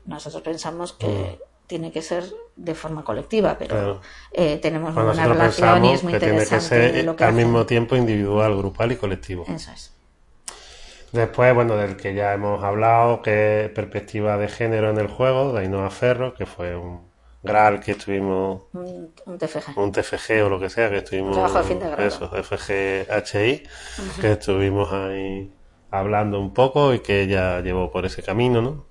[0.06, 1.68] nosotros pensamos que mm.
[1.68, 2.26] tiene que ser
[2.56, 6.68] de forma colectiva, pero eh, tenemos una relación y es muy interesante.
[6.68, 9.46] Tiene que ser al mismo tiempo individual, grupal y colectivo.
[9.48, 9.94] Eso es.
[11.12, 15.54] Después, bueno, del que ya hemos hablado, que es perspectiva de género en el juego,
[15.54, 17.09] de Ainhoa Ferro, que fue un
[17.42, 18.64] GRAL que estuvimos.
[18.74, 19.78] Un, TFG.
[19.78, 21.34] Un TFG o lo que sea, que estuvimos.
[21.34, 22.04] Trabajo de fin de grado.
[22.04, 23.64] Eso, FGHI,
[24.20, 25.54] que estuvimos ahí
[25.92, 28.86] hablando un poco y que ella llevó por ese camino, ¿no?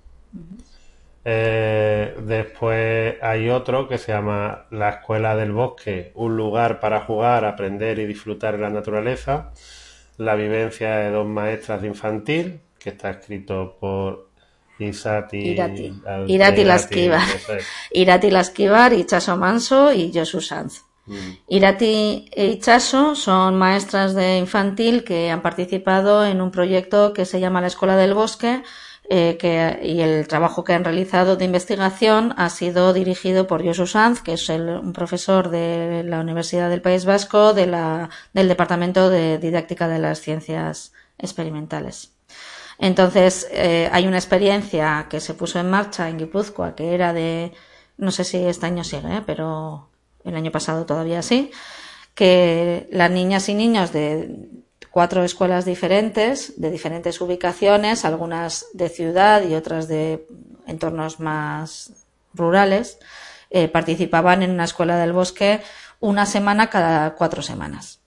[1.24, 7.44] Eh, después hay otro que se llama La Escuela del Bosque, un lugar para jugar,
[7.44, 9.52] aprender y disfrutar de la naturaleza.
[10.16, 14.27] La vivencia de dos maestras de infantil, que está escrito por
[14.78, 15.92] Isati, Irati,
[16.26, 17.28] Irati, Lasquivar,
[17.90, 20.84] Irati Lasquivar, Ichaso Manso y Josu Sanz.
[21.06, 21.30] Mm.
[21.48, 27.40] Irati e Ichaso son maestras de infantil que han participado en un proyecto que se
[27.40, 28.62] llama la Escuela del Bosque
[29.10, 33.86] eh, que, y el trabajo que han realizado de investigación ha sido dirigido por Josu
[33.86, 39.08] Sanz, que es un profesor de la Universidad del País Vasco de la, del Departamento
[39.08, 42.17] de Didáctica de las Ciencias Experimentales.
[42.78, 47.52] Entonces, eh, hay una experiencia que se puso en marcha en Guipúzcoa, que era de,
[47.96, 49.22] no sé si este año sigue, ¿eh?
[49.26, 49.88] pero
[50.24, 51.50] el año pasado todavía sí,
[52.14, 54.48] que las niñas y niños de
[54.90, 60.26] cuatro escuelas diferentes, de diferentes ubicaciones, algunas de ciudad y otras de
[60.66, 61.92] entornos más
[62.34, 62.98] rurales,
[63.50, 65.62] eh, participaban en una escuela del bosque
[66.00, 68.00] una semana cada cuatro semanas.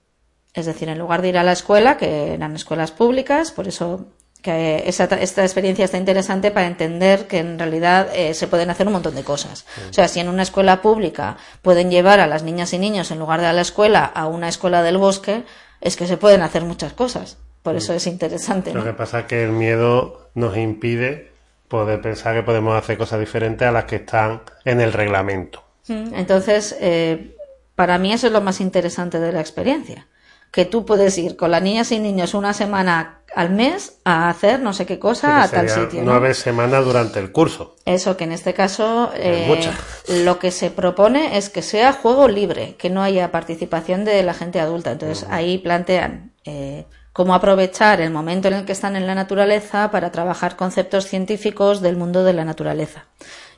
[0.53, 4.07] Es decir, en lugar de ir a la escuela, que eran escuelas públicas, por eso
[4.41, 5.05] que esta
[5.43, 9.23] experiencia está interesante para entender que en realidad eh, se pueden hacer un montón de
[9.23, 9.65] cosas.
[9.89, 13.19] O sea, si en una escuela pública pueden llevar a las niñas y niños en
[13.19, 15.43] lugar de a la escuela a una escuela del bosque,
[15.79, 17.37] es que se pueden hacer muchas cosas.
[17.61, 18.73] Por eso es interesante.
[18.73, 21.31] Lo que pasa es que el miedo nos impide
[21.67, 25.63] poder pensar que podemos hacer cosas diferentes a las que están en el reglamento.
[25.87, 27.35] Mm, entonces, eh,
[27.75, 30.07] para mí eso es lo más interesante de la experiencia
[30.51, 34.59] que tú puedes ir con las niñas y niños una semana al mes a hacer
[34.59, 36.01] no sé qué cosa a tal sitio.
[36.03, 37.77] Nueve semanas durante el curso.
[37.85, 39.71] Eso, que en este caso eh,
[40.09, 44.33] lo que se propone es que sea juego libre, que no haya participación de la
[44.33, 44.91] gente adulta.
[44.91, 49.89] Entonces ahí plantean eh, cómo aprovechar el momento en el que están en la naturaleza
[49.91, 53.05] para trabajar conceptos científicos del mundo de la naturaleza.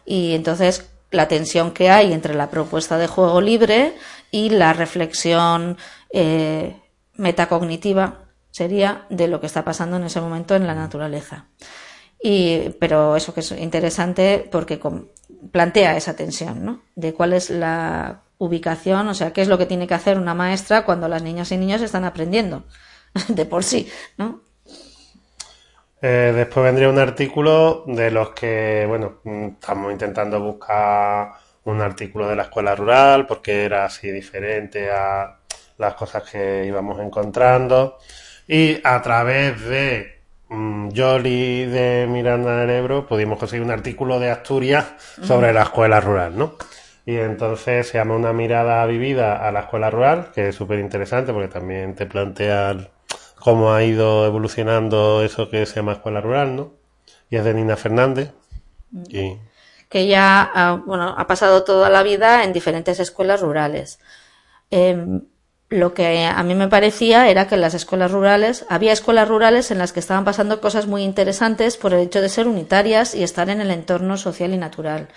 [0.05, 3.95] Y entonces la tensión que hay entre la propuesta de juego libre
[4.31, 5.77] y la reflexión
[6.11, 6.75] eh,
[7.15, 11.47] metacognitiva sería de lo que está pasando en ese momento en la naturaleza.
[12.21, 14.79] Y, pero eso que es interesante porque
[15.51, 16.81] plantea esa tensión, ¿no?
[16.95, 20.33] De cuál es la ubicación, o sea, qué es lo que tiene que hacer una
[20.33, 22.63] maestra cuando las niñas y niños están aprendiendo
[23.27, 24.41] de por sí, ¿no?
[26.01, 29.21] Eh, después vendría un artículo de los que, bueno,
[29.53, 31.31] estamos intentando buscar
[31.63, 35.39] un artículo de la escuela rural porque era así diferente a
[35.77, 37.97] las cosas que íbamos encontrando
[38.47, 44.85] y a través de Jolly de Miranda del Ebro pudimos conseguir un artículo de Asturias
[45.21, 46.53] sobre la escuela rural, ¿no?
[47.05, 51.33] Y entonces se llama Una mirada vivida a la escuela rural, que es súper interesante
[51.33, 52.89] porque también te plantea
[53.39, 56.73] cómo ha ido evolucionando eso que se llama escuela rural, ¿no?
[57.29, 58.31] Y es de Nina Fernández.
[59.09, 59.37] Y
[59.89, 63.99] que ya bueno, ha pasado toda la vida en diferentes escuelas rurales.
[64.71, 65.21] Em,
[65.73, 69.71] lo que a mí me parecía era que en las escuelas rurales había escuelas rurales
[69.71, 73.23] en las que estaban pasando cosas muy interesantes por el hecho de ser unitarias y
[73.23, 75.07] estar en el entorno social y natural.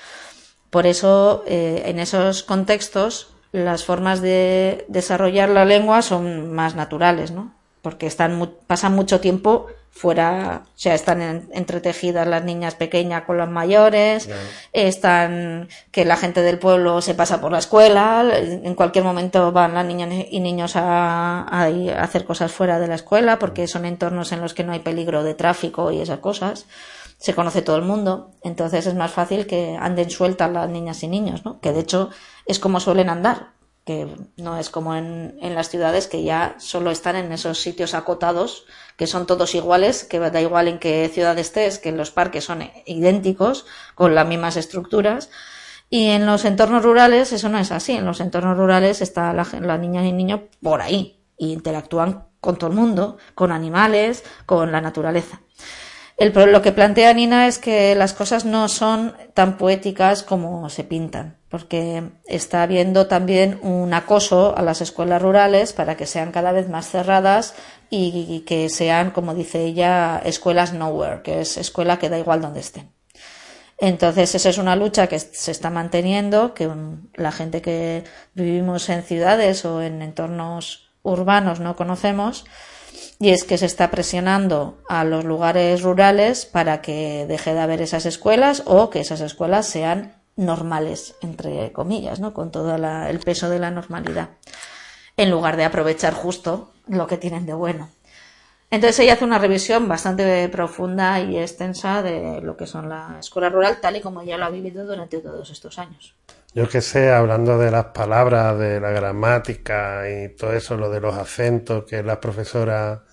[0.70, 7.32] Por eso, eh, en esos contextos, las formas de desarrollar la lengua son más naturales,
[7.32, 7.52] ¿no?
[7.82, 9.66] Porque están, pasan mucho tiempo
[9.96, 14.28] fuera, o sea, están entretejidas las niñas pequeñas con las mayores,
[14.74, 19.72] están que la gente del pueblo se pasa por la escuela, en cualquier momento van
[19.72, 24.32] las niñas y niños a, a, hacer cosas fuera de la escuela porque son entornos
[24.32, 26.66] en los que no hay peligro de tráfico y esas cosas.
[27.16, 31.08] Se conoce todo el mundo, entonces es más fácil que anden sueltas las niñas y
[31.08, 31.58] niños, ¿no?
[31.60, 32.10] Que de hecho
[32.44, 33.52] es como suelen andar,
[33.86, 37.94] que no es como en, en las ciudades que ya solo están en esos sitios
[37.94, 38.66] acotados
[38.96, 42.70] que son todos iguales, que da igual en qué ciudad estés, que los parques son
[42.86, 45.30] idénticos, con las mismas estructuras.
[45.88, 47.92] Y en los entornos rurales eso no es así.
[47.92, 52.56] En los entornos rurales está la, niña y el niño por ahí y interactúan con
[52.56, 55.42] todo el mundo, con animales, con la naturaleza.
[56.16, 60.82] El, lo que plantea Nina es que las cosas no son tan poéticas como se
[60.82, 66.52] pintan, porque está habiendo también un acoso a las escuelas rurales para que sean cada
[66.52, 67.54] vez más cerradas
[67.88, 72.60] y que sean, como dice ella, escuelas nowhere, que es escuela que da igual donde
[72.60, 72.90] estén.
[73.78, 76.70] Entonces, esa es una lucha que se está manteniendo, que
[77.14, 82.46] la gente que vivimos en ciudades o en entornos urbanos no conocemos,
[83.18, 87.82] y es que se está presionando a los lugares rurales para que deje de haber
[87.82, 92.32] esas escuelas o que esas escuelas sean normales, entre comillas, ¿no?
[92.32, 94.30] Con todo el peso de la normalidad,
[95.16, 97.88] en lugar de aprovechar justo lo que tienen de bueno.
[98.70, 103.48] Entonces ella hace una revisión bastante profunda y extensa de lo que son la escuela
[103.48, 106.14] rural tal y como ella lo ha vivido durante todos estos años.
[106.52, 111.00] Yo que sé, hablando de las palabras, de la gramática y todo eso, lo de
[111.00, 113.04] los acentos que la profesora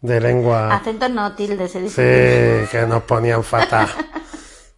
[0.00, 0.74] de lengua...
[0.74, 2.64] Acentos no, tildes, se dice.
[2.64, 3.88] Sí, que nos ponían fatal.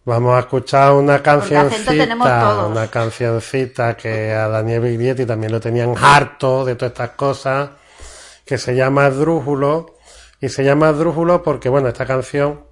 [0.05, 6.63] Vamos a escuchar una cancioncita, una cancioncita que a Daniel Biglietti también lo tenían harto
[6.63, 7.69] de todas estas cosas
[8.45, 9.95] que se llama Drújulo.
[10.39, 12.65] Y se llama Drújulo porque, bueno, esta canción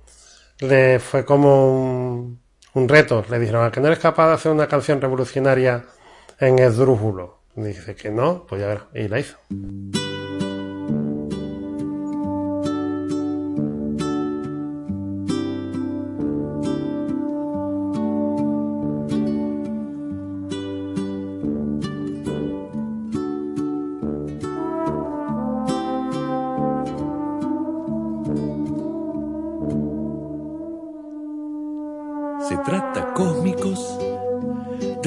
[0.60, 2.38] le fue como
[2.74, 3.26] un, reto.
[3.28, 5.86] Le dijeron, ¿a que no eres capaz de hacer una canción revolucionaria
[6.40, 7.40] en esdrújulo?
[7.56, 9.38] Dice que no, pues ya ver Y la hizo.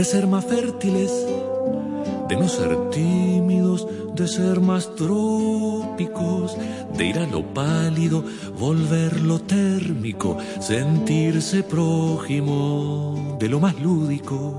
[0.05, 1.27] Ser más fértiles,
[2.29, 6.57] de no ser tímidos, de ser más trópicos,
[6.97, 8.25] de ir a lo pálido,
[8.59, 14.59] volverlo térmico, sentirse prójimo de lo más lúdico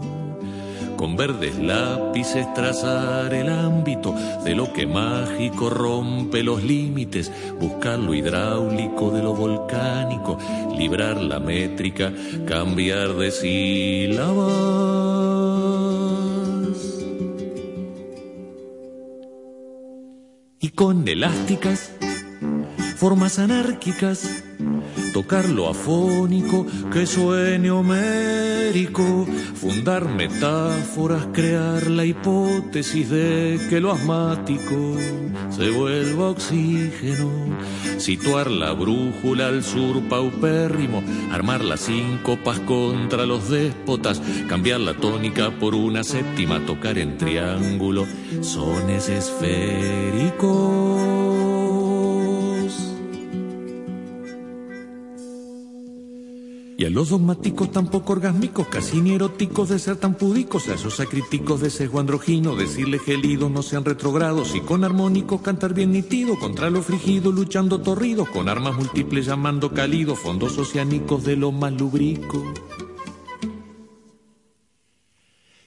[0.97, 8.13] con verdes lápices trazar el ámbito de lo que mágico rompe los límites, buscar lo
[8.15, 10.39] hidráulico de lo volcánico,
[10.75, 12.11] librar la métrica,
[12.45, 14.57] cambiar de sílabas.
[20.59, 21.91] Y con elásticas,
[22.97, 24.43] formas anárquicas,
[25.17, 34.95] tocar lo afónico que suene homérico, fundar metáforas, crear la hipótesis de que lo asmático
[35.49, 37.31] se vuelva oxígeno,
[37.97, 41.01] situar la brújula al sur paupérrimo,
[41.31, 48.05] armar las síncopas contra los déspotas, cambiar la tónica por una séptima, tocar en triángulo,
[48.41, 50.87] sones esféricos
[56.79, 60.99] Y a los dogmáticos tampoco orgásmicos, casi ni eróticos de ser tan púdicos, a esos
[60.99, 66.37] acríticos de sesgo androgino, decirle gelidos no sean retrogrados, y con armónicos cantar bien nitido,
[66.37, 71.73] contra lo frigido luchando torridos, con armas múltiples llamando cálido, fondos oceánicos de lo más.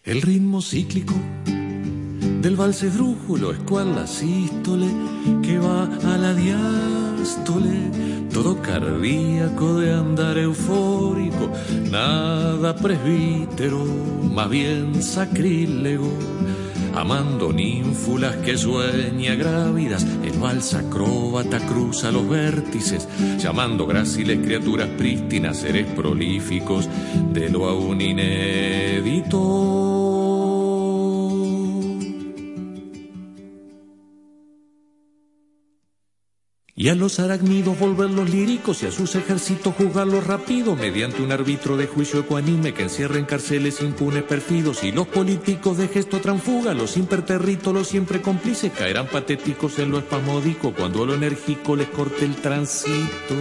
[0.05, 1.15] El ritmo cíclico
[2.41, 4.89] del valse drújulo, escuadra sístole,
[5.43, 7.91] que va a la diástole,
[8.33, 11.51] todo cardíaco de andar eufórico,
[11.91, 13.85] nada presbítero,
[14.33, 16.11] más bien sacrílego.
[16.95, 23.07] Amando ninfulas que sueña grávidas, el vals acróbata cruza los vértices,
[23.39, 26.89] llamando gráciles criaturas prístinas, seres prolíficos
[27.33, 29.41] de lo aún inédito.
[36.77, 41.77] Y a los arácnidos volverlos líricos y a sus ejércitos juzgarlos rápido mediante un árbitro
[41.77, 46.73] de juicio ecuanime que encierra en cárceles impunes perfidos y los políticos de gesto transfuga,
[46.73, 52.25] los imperterritos, los siempre cómplices caerán patéticos en lo espasmódico cuando lo enérgico les corte
[52.25, 53.35] el tránsito.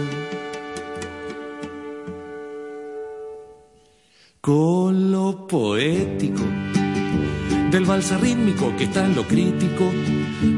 [4.40, 6.42] Con lo poético
[7.70, 9.90] del balsa rítmico que está en lo crítico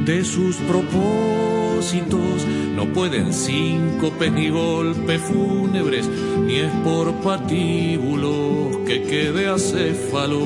[0.05, 2.47] de sus propósitos.
[2.75, 6.09] No pueden síncopes ni golpes fúnebres,
[6.47, 10.41] ni es por patíbulos que quede acéfalo,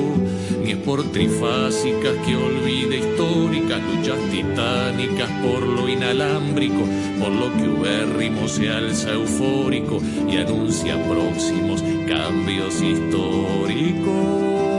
[0.61, 6.83] ni es por trifásicas que olvide históricas, luchas titánicas por lo inalámbrico,
[7.19, 14.76] por lo que ubérrimo se alza eufórico y anuncia próximos cambios históricos.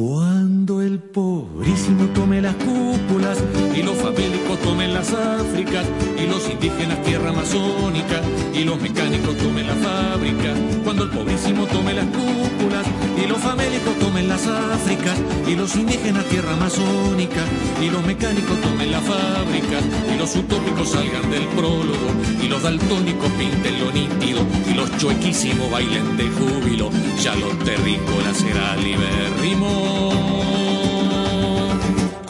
[0.00, 3.36] Cuando el pobrísimo tome las cúpulas
[3.76, 5.84] y los famélicos tomen las Áfricas
[6.18, 8.22] y los indígenas tierra amazónica
[8.54, 10.54] y los mecánicos tomen la fábrica.
[10.84, 12.86] Cuando el pobrísimo tome las cúpulas
[13.22, 17.44] y los famélicos tomen las Áfricas y los indígenas tierra amazónica
[17.80, 19.78] y los mecánicos tomen la fábrica
[20.12, 22.08] y los utópicos salgan del prólogo
[22.42, 24.40] y los daltónicos pinten lo nítido
[24.70, 26.90] y los chuequísimos bailen de júbilo.
[27.22, 30.20] Ya los terrícolas será libérrimo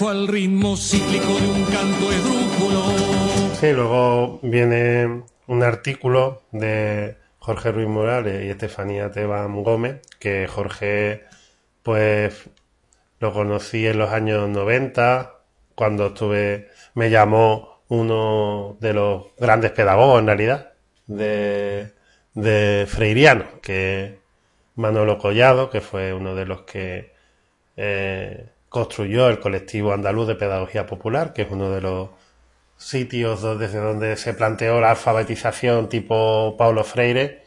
[0.00, 2.82] cual ritmo cíclico de un canto esdrújulo.
[3.60, 11.24] Sí, luego viene un artículo de Jorge Ruiz Morales y Estefanía Teban Gómez, que Jorge,
[11.82, 12.50] pues,
[13.18, 15.34] lo conocí en los años 90,
[15.74, 20.72] cuando estuve, me llamó uno de los grandes pedagogos, en realidad,
[21.06, 21.92] de,
[22.34, 24.20] de Freiriano, que
[24.76, 27.12] Manolo Collado, que fue uno de los que
[27.76, 32.10] eh, construyó el colectivo andaluz de pedagogía popular, que es uno de los
[32.80, 37.42] sitios desde donde se planteó la alfabetización tipo Paulo Freire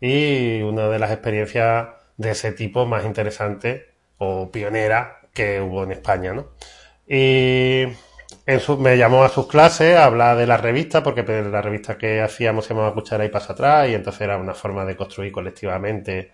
[0.00, 3.82] y una de las experiencias de ese tipo más interesantes
[4.18, 6.50] o pionera que hubo en España, ¿no?
[7.08, 7.86] Y
[8.78, 12.66] me llamó a sus clases a hablar de la revista, porque la revista que hacíamos
[12.66, 16.32] se llamaba Cuchara y Paso Atrás, y entonces era una forma de construir colectivamente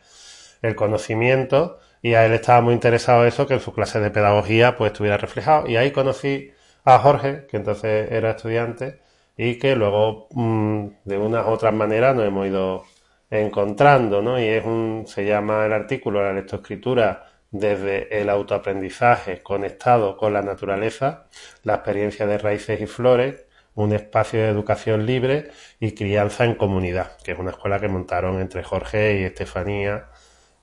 [0.62, 4.76] el conocimiento y a él estaba muy interesado eso, que en su clase de pedagogía
[4.76, 5.68] pues estuviera reflejado.
[5.68, 6.52] Y ahí conocí
[6.84, 9.00] a Jorge, que entonces era estudiante,
[9.36, 12.84] y que luego mm, de unas u otras maneras nos hemos ido
[13.30, 14.38] encontrando, ¿no?
[14.40, 20.42] Y es un, se llama el artículo La lectoescritura desde el autoaprendizaje conectado con la
[20.42, 21.26] naturaleza,
[21.64, 27.16] la experiencia de raíces y flores, un espacio de educación libre y crianza en comunidad,
[27.24, 30.08] que es una escuela que montaron entre Jorge y Estefanía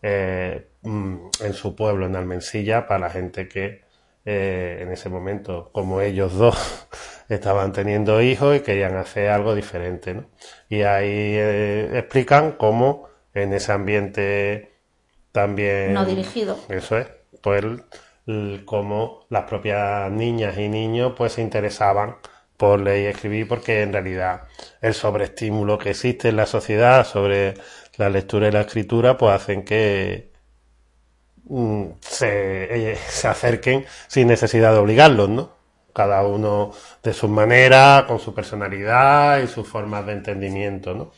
[0.01, 3.86] eh, mm, en su pueblo, en Almensilla, para la gente que
[4.29, 6.85] eh, en ese momento, como ellos dos,
[7.29, 10.13] estaban teniendo hijos y querían hacer algo diferente.
[10.13, 10.25] ¿no?
[10.67, 14.73] Y ahí eh, explican cómo en ese ambiente
[15.31, 15.93] también...
[15.93, 16.59] No dirigido.
[16.67, 17.07] Eso es.
[17.41, 17.63] Pues
[18.65, 22.17] cómo las propias niñas y niños pues se interesaban
[22.57, 24.41] por leer y escribir porque en realidad
[24.81, 27.53] el sobreestímulo que existe en la sociedad sobre
[27.95, 30.26] la lectura y la escritura pues hacen que
[32.01, 35.51] se, se acerquen sin necesidad de obligarlos, ¿no?
[35.93, 36.71] Cada uno
[37.03, 41.11] de su manera, con su personalidad y sus formas de entendimiento, ¿no?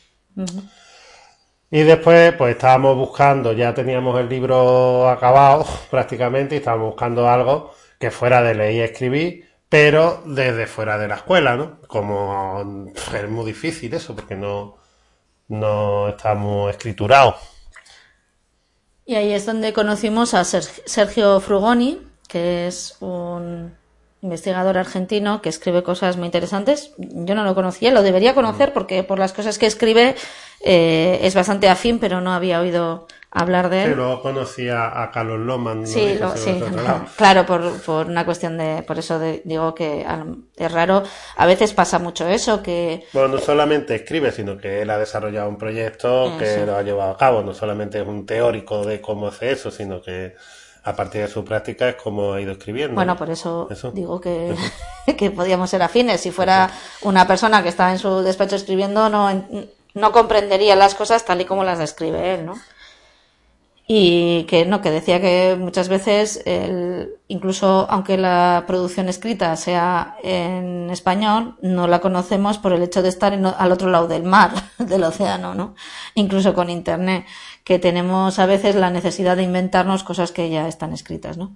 [1.72, 7.74] Y después, pues estábamos buscando, ya teníamos el libro acabado prácticamente, y estábamos buscando algo
[8.00, 11.80] que fuera de leer y escribir, pero desde fuera de la escuela, ¿no?
[11.88, 14.78] Como es muy difícil eso, porque no,
[15.50, 17.36] no estamos escriturados.
[19.10, 23.76] Y ahí es donde conocimos a Sergio Frugoni, que es un
[24.22, 26.92] investigador argentino que escribe cosas muy interesantes.
[27.00, 30.14] Yo no lo conocía, lo debería conocer porque por las cosas que escribe
[30.64, 33.90] eh, es bastante afín, pero no había oído hablar de él.
[33.92, 35.82] Pero conocía a Carlos Loman.
[35.82, 35.88] ¿no?
[35.88, 36.60] Sí, lo- sí,
[37.16, 40.06] claro, por, por una cuestión de, por eso de- digo que
[40.58, 41.04] es raro.
[41.38, 45.48] A veces pasa mucho eso, que Bueno, no solamente escribe, sino que él ha desarrollado
[45.50, 46.66] un proyecto que Eso.
[46.66, 47.44] lo ha llevado a cabo.
[47.44, 50.36] No solamente es un teórico de cómo hace eso, sino que
[50.84, 52.96] a partir de su práctica es como ha ido escribiendo.
[52.96, 53.92] Bueno, por eso, Eso.
[53.92, 54.56] digo que,
[55.18, 56.22] que podíamos ser afines.
[56.22, 60.96] Si fuera una persona que estaba en su despacho escribiendo, no, en- no comprendería las
[60.96, 62.56] cosas tal y como las describe él, ¿no?
[63.92, 70.16] Y que no, que decía que muchas veces, el- incluso aunque la producción escrita sea
[70.22, 74.22] en español, no la conocemos por el hecho de estar en al otro lado del
[74.24, 75.74] mar, del océano, ¿no?
[76.14, 77.26] Incluso con internet,
[77.64, 81.56] que tenemos a veces la necesidad de inventarnos cosas que ya están escritas, ¿no?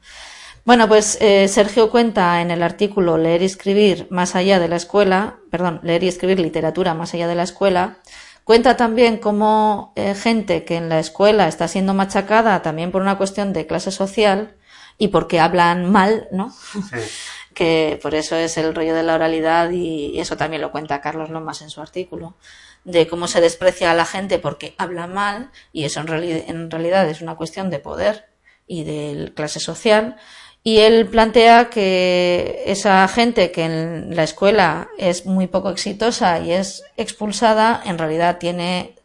[0.66, 4.78] Bueno, pues eh, Sergio cuenta en el artículo Leer y escribir más allá de la
[4.78, 7.98] escuela, perdón, leer y escribir literatura más allá de la escuela,
[8.44, 13.18] cuenta también cómo eh, gente que en la escuela está siendo machacada también por una
[13.18, 14.56] cuestión de clase social
[14.98, 16.54] y porque hablan mal, ¿no?
[17.54, 21.30] que por eso es el rollo de la oralidad y eso también lo cuenta Carlos
[21.30, 22.36] Lomas en su artículo,
[22.84, 26.70] de cómo se desprecia a la gente porque habla mal y eso en, reali- en
[26.72, 28.26] realidad es una cuestión de poder
[28.68, 30.18] y de clase social.
[30.64, 36.54] Y él plantea que esa gente que en la escuela es muy poco exitosa y
[36.54, 38.96] es expulsada, en realidad tiene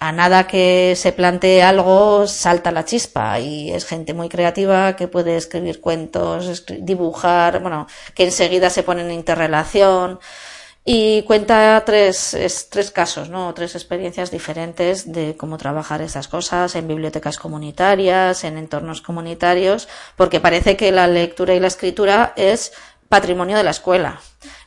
[0.00, 3.40] a nada que se plantee algo, salta la chispa.
[3.40, 9.02] Y es gente muy creativa que puede escribir cuentos, dibujar, bueno, que enseguida se pone
[9.02, 10.20] en interrelación
[10.90, 13.52] y cuenta tres, es- tres casos, ¿no?
[13.52, 19.86] Tres experiencias diferentes de cómo trabajar esas cosas en bibliotecas comunitarias, en entornos comunitarios,
[20.16, 22.72] porque parece que la lectura y la escritura es
[23.10, 24.20] patrimonio de la escuela.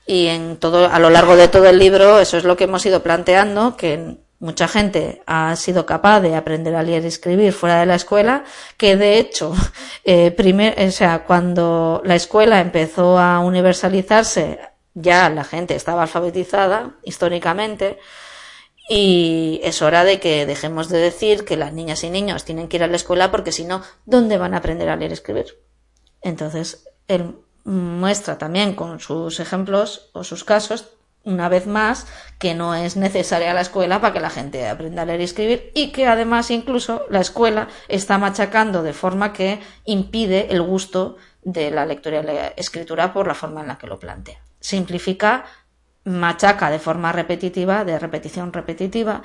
[0.06, 2.86] Y en todo, a lo largo de todo el libro, eso es lo que hemos
[2.86, 7.80] ido planteando, que mucha gente ha sido capaz de aprender a leer y escribir fuera
[7.80, 8.44] de la escuela,
[8.78, 9.54] que de hecho,
[10.04, 14.60] eh, primer, o sea, cuando la escuela empezó a universalizarse,
[14.94, 18.00] ya la gente estaba alfabetizada históricamente,
[18.90, 22.78] y es hora de que dejemos de decir que las niñas y niños tienen que
[22.78, 25.60] ir a la escuela porque si no, ¿dónde van a aprender a leer y escribir?
[26.22, 30.90] Entonces, él muestra también con sus ejemplos o sus casos,
[31.24, 32.08] una vez más,
[32.40, 35.72] que no es necesaria la escuela para que la gente aprenda a leer y escribir
[35.76, 41.72] y que además incluso la escuela está machacando de forma que impide el gusto de
[41.72, 44.42] la lectura y la escritura por la forma en la que lo plantea.
[44.62, 45.44] Simplifica,
[46.06, 49.22] machaca de forma repetitiva, de repetición repetitiva,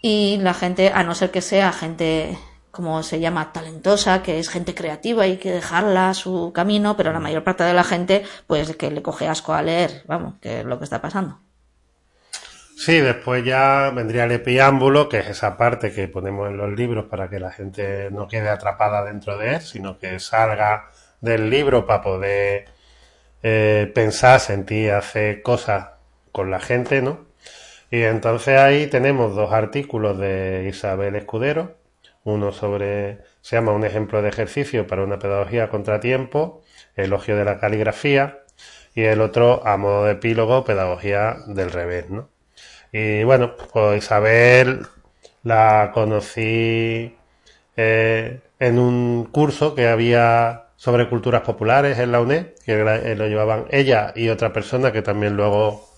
[0.00, 2.38] y la gente, a no ser que sea gente
[2.72, 7.20] como se llama talentosa, que es gente creativa y que dejarla su camino, pero la
[7.20, 10.64] mayor parte de la gente, pues que le coge asco a leer, vamos, que es
[10.64, 11.38] lo que está pasando.
[12.74, 17.04] Sí, después ya vendría el preámbulo, que es esa parte que ponemos en los libros
[17.04, 20.88] para que la gente no quede atrapada dentro de él, sino que salga
[21.20, 22.64] del libro para poder
[23.42, 25.90] eh, pensar, sentir, hacer cosas
[26.32, 27.26] con la gente, ¿no?
[27.90, 31.76] Y entonces ahí tenemos dos artículos de Isabel Escudero,
[32.24, 36.62] uno sobre, se llama Un ejemplo de ejercicio para una pedagogía contratiempo,
[36.96, 38.38] elogio de la caligrafía,
[38.94, 42.28] y el otro a modo de epílogo, pedagogía del revés, ¿no?
[42.92, 44.86] Y bueno, pues Isabel
[45.42, 47.16] la conocí
[47.76, 53.28] eh, en un curso que había sobre culturas populares en la UNED, que eh, lo
[53.28, 55.88] llevaban ella y otra persona que también luego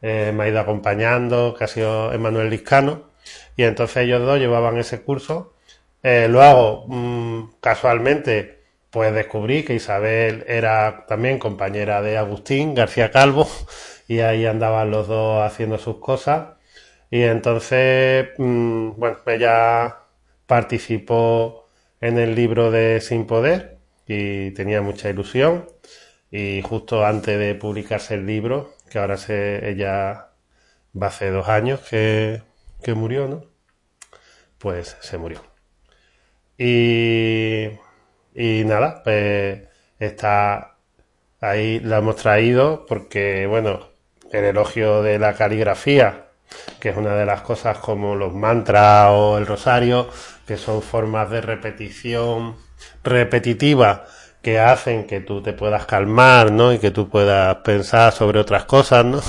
[0.00, 3.02] eh, me ha ido acompañando, que ha sido Emanuel Liscano,
[3.54, 5.52] y entonces ellos dos llevaban ese curso.
[6.02, 13.46] Eh, luego, mm, casualmente, pues descubrí que Isabel era también compañera de Agustín García Calvo,
[14.08, 16.56] y ahí andaban los dos haciendo sus cosas.
[17.10, 19.98] Y entonces, mm, bueno, ella
[20.46, 21.66] participó
[22.00, 23.73] en el libro de Sin Poder
[24.06, 25.66] y tenía mucha ilusión.
[26.30, 30.30] Y justo antes de publicarse el libro, que ahora se, ella
[31.00, 32.42] va hace dos años que,
[32.82, 33.44] que murió, ¿no?
[34.58, 35.42] Pues se murió.
[36.58, 37.66] Y,
[38.34, 39.62] y nada, pues
[39.98, 40.76] está
[41.40, 43.88] ahí, la hemos traído porque, bueno,
[44.32, 46.28] el elogio de la caligrafía,
[46.80, 50.08] que es una de las cosas como los mantras o el rosario,
[50.46, 52.56] que son formas de repetición
[53.02, 54.04] repetitiva
[54.42, 56.72] que hacen que tú te puedas calmar, ¿no?
[56.72, 59.22] Y que tú puedas pensar sobre otras cosas, ¿no?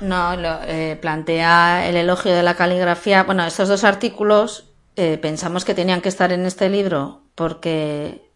[0.00, 3.22] No, lo, eh, plantea el elogio de la caligrafía.
[3.22, 8.32] Bueno, estos dos artículos eh, pensamos que tenían que estar en este libro porque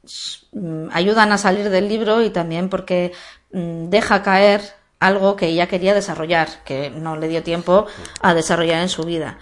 [0.53, 3.13] mm, ayudan a salir del libro y también porque
[3.53, 4.61] mm, deja caer
[5.01, 7.87] algo que ella quería desarrollar, que no le dio tiempo
[8.21, 9.39] a desarrollar en su vida.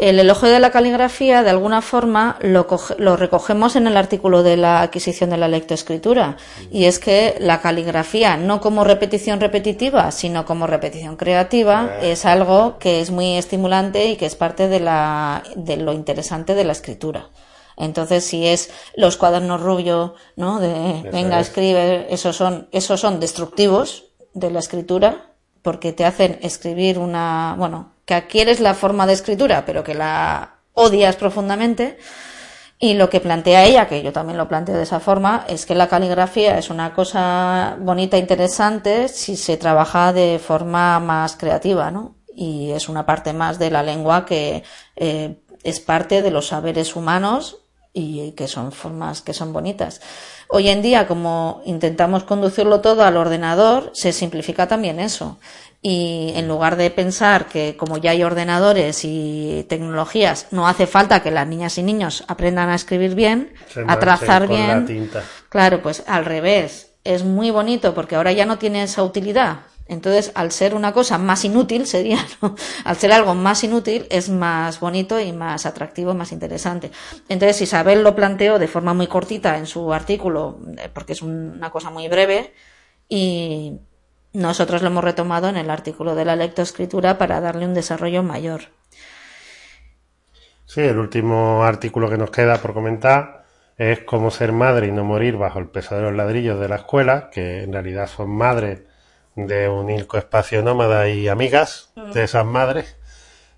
[0.00, 2.66] El elogio de la caligrafía, de alguna forma, lo,
[2.96, 6.38] lo, recogemos en el artículo de la adquisición de la lectoescritura.
[6.70, 12.78] Y es que la caligrafía, no como repetición repetitiva, sino como repetición creativa, es algo
[12.78, 16.72] que es muy estimulante y que es parte de, la, de lo interesante de la
[16.72, 17.28] escritura.
[17.76, 20.60] Entonces, si es los cuadernos rubio, ¿no?
[20.60, 26.98] De, venga, escribe, esos son, esos son destructivos de la escritura, porque te hacen escribir
[26.98, 31.96] una, bueno, que adquieres la forma de escritura, pero que la odias profundamente.
[32.76, 35.76] Y lo que plantea ella, que yo también lo planteo de esa forma, es que
[35.76, 42.16] la caligrafía es una cosa bonita, interesante, si se trabaja de forma más creativa, ¿no?
[42.34, 44.64] Y es una parte más de la lengua que
[44.96, 47.59] eh, es parte de los saberes humanos
[47.92, 50.00] y que son formas que son bonitas.
[50.48, 55.38] Hoy en día, como intentamos conducirlo todo al ordenador, se simplifica también eso
[55.82, 61.22] y en lugar de pensar que como ya hay ordenadores y tecnologías, no hace falta
[61.22, 63.54] que las niñas y niños aprendan a escribir bien,
[63.86, 65.10] a trazar bien.
[65.48, 66.88] Claro, pues al revés.
[67.02, 69.60] Es muy bonito porque ahora ya no tiene esa utilidad.
[69.90, 72.54] Entonces, al ser una cosa más inútil, sería, ¿no?
[72.84, 76.92] al ser algo más inútil, es más bonito y más atractivo, más interesante.
[77.28, 81.70] Entonces, Isabel lo planteó de forma muy cortita en su artículo, eh, porque es una
[81.70, 82.54] cosa muy breve,
[83.08, 83.80] y,
[84.32, 88.60] nosotros lo hemos retomado en el artículo de la lectoescritura para darle un desarrollo mayor.
[90.66, 93.44] Sí, el último artículo que nos queda por comentar
[93.76, 96.76] es cómo ser madre y no morir bajo el peso de los ladrillos de la
[96.76, 98.82] escuela, que en realidad son madres
[99.36, 102.96] de un ilco espacio nómada y amigas de esas madres.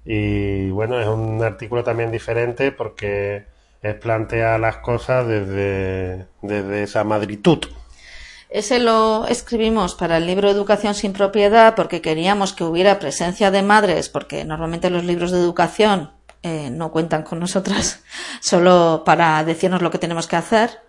[0.05, 3.47] Y bueno, es un artículo también diferente porque
[3.82, 7.59] es plantea las cosas desde, desde esa madritud.
[8.49, 13.62] Ese lo escribimos para el libro Educación sin propiedad porque queríamos que hubiera presencia de
[13.62, 16.11] madres, porque normalmente los libros de educación
[16.43, 18.03] eh, no cuentan con nosotras
[18.40, 20.81] solo para decirnos lo que tenemos que hacer.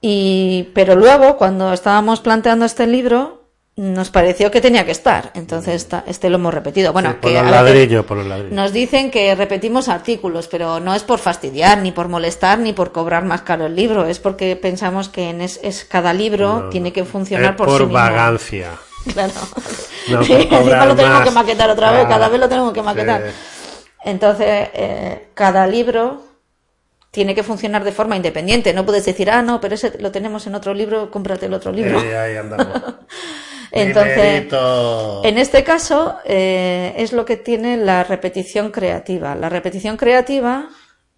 [0.00, 3.41] Y, pero luego, cuando estábamos planteando este libro,
[3.74, 5.30] nos pareció que tenía que estar.
[5.34, 6.92] Entonces, este lo hemos repetido.
[6.92, 8.52] Bueno, por los ladrillos, por los ladrillos.
[8.52, 12.92] Nos dicen que repetimos artículos, pero no es por fastidiar, ni por molestar, ni por
[12.92, 14.06] cobrar más caro el libro.
[14.06, 18.70] Es porque pensamos que en es, cada libro tiene que funcionar por, por sí vagancia.
[19.12, 19.32] Claro.
[20.10, 23.32] No, Encima lo tenemos que maquetar otra vez, cada vez lo tenemos que maquetar.
[24.04, 26.22] Entonces, eh, cada libro
[27.10, 28.72] tiene que funcionar de forma independiente.
[28.72, 31.72] No puedes decir, ah, no, pero ese lo tenemos en otro libro, cómprate el otro
[31.72, 31.98] libro.
[31.98, 32.68] ahí andamos.
[33.72, 34.46] Entonces,
[35.24, 39.34] en este caso eh, es lo que tiene la repetición creativa.
[39.34, 40.68] La repetición creativa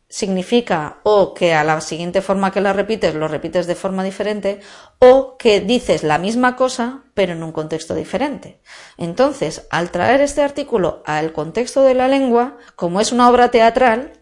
[0.08, 4.60] significa o que a la siguiente forma que la repites lo repites de forma diferente
[5.00, 8.60] o que dices la misma cosa pero en un contexto diferente.
[8.96, 14.12] Entonces, al traer este artículo al contexto de la lengua, como es una obra teatral,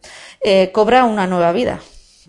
[0.40, 1.80] eh, cobra una nueva vida.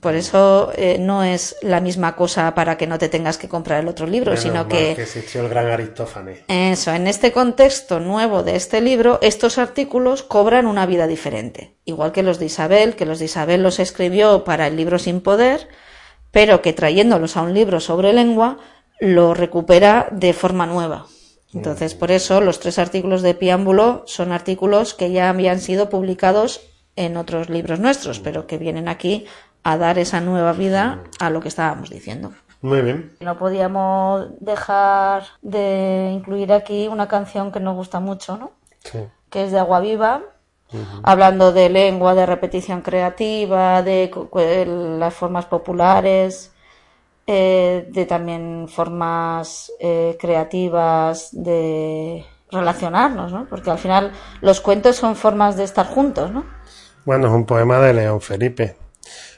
[0.03, 3.79] Por eso eh, no es la misma cosa para que no te tengas que comprar
[3.79, 4.95] el otro libro, sino que...
[4.95, 6.39] que existió el gran Aristófanes.
[6.49, 11.77] Eso, en este contexto nuevo de este libro, estos artículos cobran una vida diferente.
[11.85, 15.21] Igual que los de Isabel, que los de Isabel los escribió para el libro Sin
[15.21, 15.69] Poder,
[16.31, 18.57] pero que trayéndolos a un libro sobre lengua,
[18.99, 21.07] lo recupera de forma nueva.
[21.53, 26.59] Entonces, por eso los tres artículos de Piámbulo son artículos que ya habían sido publicados
[26.95, 29.25] en otros libros nuestros, pero que vienen aquí
[29.63, 32.33] a dar esa nueva vida a lo que estábamos diciendo.
[32.61, 33.11] Muy bien.
[33.19, 38.51] No podíamos dejar de incluir aquí una canción que nos gusta mucho, ¿no?
[38.83, 38.99] Sí.
[39.29, 40.21] Que es de Agua Viva,
[41.03, 44.09] hablando de lengua, de repetición creativa, de
[44.97, 46.53] las formas populares,
[47.27, 53.45] eh, de también formas eh, creativas de relacionarnos, ¿no?
[53.49, 54.11] Porque al final
[54.41, 56.45] los cuentos son formas de estar juntos, ¿no?
[57.05, 58.75] Bueno, es un poema de León Felipe.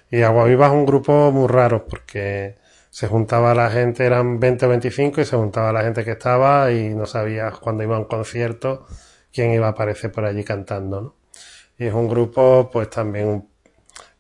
[0.10, 2.58] Y Agua Viva es un grupo muy raro porque
[2.90, 6.72] se juntaba la gente, eran 20 o 25 y se juntaba la gente que estaba
[6.72, 8.86] y no sabías cuando iba a un concierto
[9.34, 11.16] quién iba a aparecer por allí cantando, ¿no?
[11.78, 13.50] Y es un grupo pues también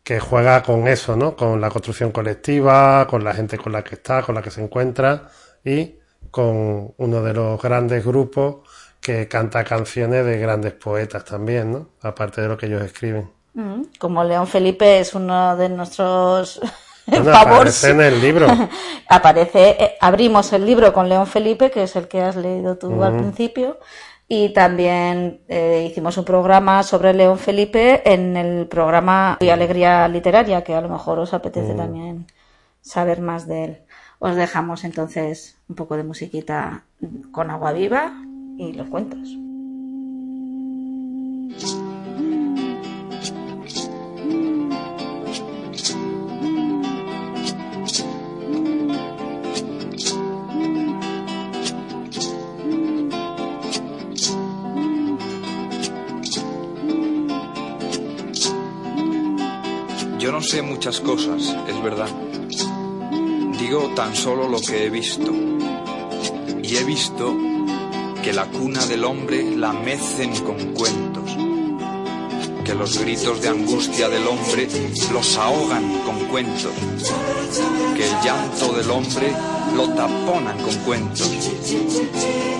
[0.04, 1.36] que juega con eso, ¿no?
[1.36, 4.62] Con la construcción colectiva, con la gente con la que está, con la que se
[4.62, 5.30] encuentra
[5.64, 5.96] y
[6.32, 8.58] con uno de los grandes grupos
[9.00, 11.90] que canta canciones de grandes poetas también, ¿no?
[12.02, 13.32] Aparte de lo que ellos escriben.
[13.56, 16.62] Mm, como León Felipe es uno de nuestros
[17.12, 18.48] Aparece en el libro.
[19.10, 23.04] aparece, eh, abrimos el libro con León Felipe, que es el que has leído tú
[23.04, 23.80] al principio,
[24.28, 30.64] y también eh, hicimos un programa sobre León Felipe en el programa de Alegría Literaria,
[30.64, 32.26] que a lo mejor os apetece también
[32.82, 33.82] saber más de él.
[34.18, 36.86] Os dejamos entonces un poco de musiquita
[37.32, 38.14] con agua viva
[38.58, 39.45] y los cuentos.
[60.46, 62.10] Sé muchas cosas, es verdad.
[63.60, 65.32] Digo tan solo lo que he visto.
[66.62, 67.36] Y he visto
[68.24, 71.36] que la cuna del hombre la mecen con cuentos.
[72.64, 74.68] Que los gritos de angustia del hombre
[75.12, 76.74] los ahogan con cuentos.
[77.96, 79.34] Que el llanto del hombre
[79.76, 81.32] lo taponan con cuentos.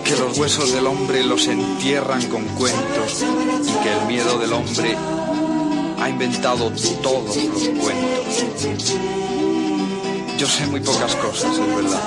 [0.04, 3.24] Que los huesos del hombre los entierran con cuentos.
[3.64, 4.98] Y que el miedo del hombre
[6.06, 6.72] ha inventado
[7.02, 8.94] todos los cuentos.
[10.38, 12.00] Yo sé muy pocas cosas, es verdad,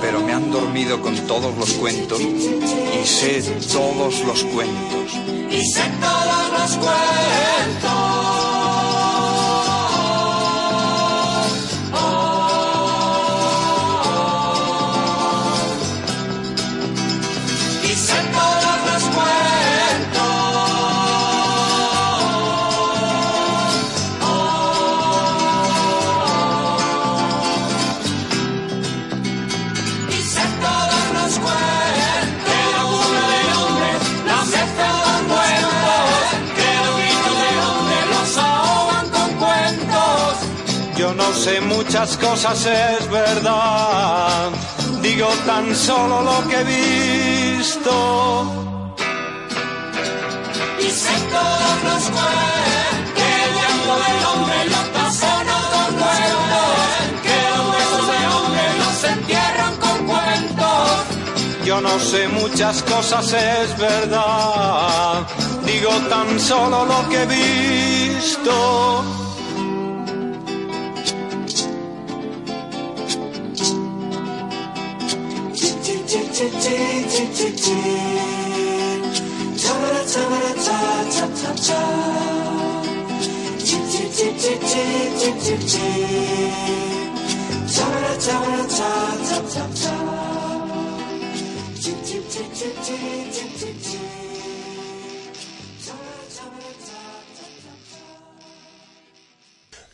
[0.00, 3.42] pero me han dormido con todos los cuentos y sé
[3.72, 5.12] todos los cuentos.
[5.50, 8.53] Y sé todos los cuentos.
[41.94, 44.50] Muchas cosas, es verdad.
[45.00, 47.92] Digo tan solo lo que he visto.
[50.80, 56.66] Y sé todos los cuentos Que el llanto del hombre lo tapona con cuentos
[57.22, 60.90] Que los huesos del hombre los entierran con cuentos
[61.64, 65.22] Yo no sé muchas cosas, es verdad.
[65.64, 67.26] Digo tan solo lo que he
[68.18, 69.23] visto.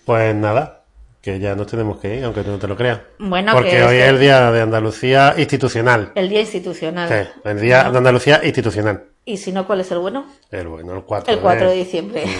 [0.05, 0.80] Pues nada,
[1.21, 3.01] que ya nos tenemos que ir, aunque tú no te lo creas.
[3.19, 6.13] Bueno, Porque que hoy es el día de Andalucía institucional.
[6.15, 7.09] El día institucional.
[7.09, 9.05] Sí, el día de Andalucía institucional.
[9.25, 10.27] Y si no, ¿cuál es el bueno?
[10.51, 12.25] El bueno, el 4 El 4 de diciembre.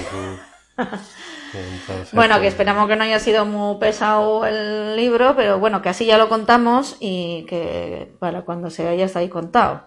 [1.53, 5.83] Entonces, Bueno, que pues, esperamos que no haya sido muy pesado el libro, pero bueno,
[5.83, 9.85] que así ya lo contamos y que para cuando se haya está ahí contado.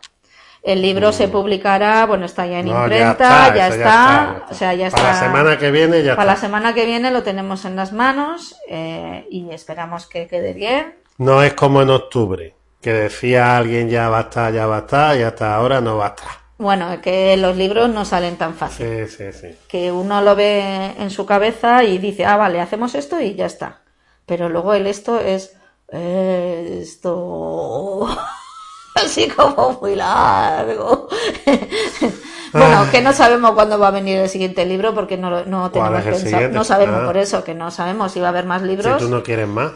[0.63, 2.69] El libro se publicará, bueno, está ya en Mm.
[2.69, 5.01] no, imprenta, ya está, ya o sea, ya está.
[5.01, 7.91] Para la semana que viene ya Para la semana que viene lo tenemos en las
[7.91, 10.95] manos eh, y esperamos que quede bien.
[11.17, 14.79] No es como en octubre, que decía alguien ya va a estar, ya va a
[14.79, 16.31] estar, y hasta ahora no va a estar.
[16.57, 19.07] Bueno, que los libros no salen tan fácil.
[19.07, 19.57] Sí, sí, sí.
[19.67, 23.47] que uno lo ve en su cabeza y dice, ah, vale, hacemos esto y ya
[23.47, 23.81] está.
[24.25, 25.57] Pero luego el esto es
[25.91, 28.07] eh, esto
[29.03, 31.07] así como muy largo.
[32.53, 36.01] bueno, que no sabemos cuándo va a venir el siguiente libro porque no, no ¿Cuál
[36.03, 36.49] tenemos pensado.
[36.49, 37.05] No sabemos Ah.
[37.05, 39.01] por eso, que no sabemos si va a haber más libros.
[39.01, 39.71] Si tú no quieres más.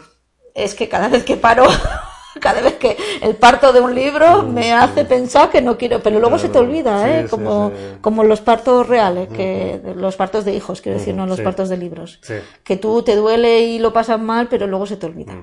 [0.54, 1.64] Es que cada vez que paro,
[2.40, 6.20] cada vez que el parto de un libro me hace pensar que no quiero, pero
[6.20, 7.04] luego se te olvida, Mm.
[7.04, 7.22] sí, ¿eh?
[7.24, 11.40] sí, como, como los partos reales, que los partos de hijos, quiero decir, no los
[11.40, 12.20] partos de libros.
[12.64, 15.34] Que tú te duele y lo pasas mal, pero luego se te olvida.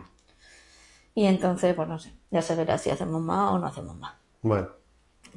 [1.16, 1.20] Mm.
[1.20, 4.14] Y entonces, pues no sé, ya se verá si hacemos más o no hacemos más.
[4.42, 4.68] Bueno,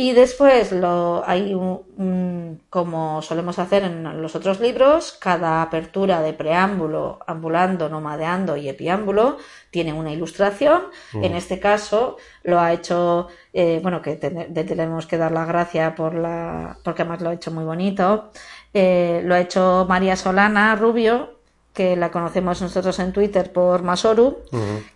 [0.00, 6.20] Y después lo, hay un, un- como solemos hacer en los otros libros, cada apertura
[6.22, 9.38] de preámbulo, ambulando, nomadeando y epiámbulo
[9.72, 10.82] tiene una ilustración.
[11.14, 16.14] En este caso lo ha hecho, eh, bueno, que tenemos que dar la gracia por
[16.14, 18.30] la, porque además lo ha hecho muy bonito.
[18.72, 21.40] Eh, lo ha hecho María Solana Rubio,
[21.72, 24.38] que la conocemos nosotros en Twitter por Masoru,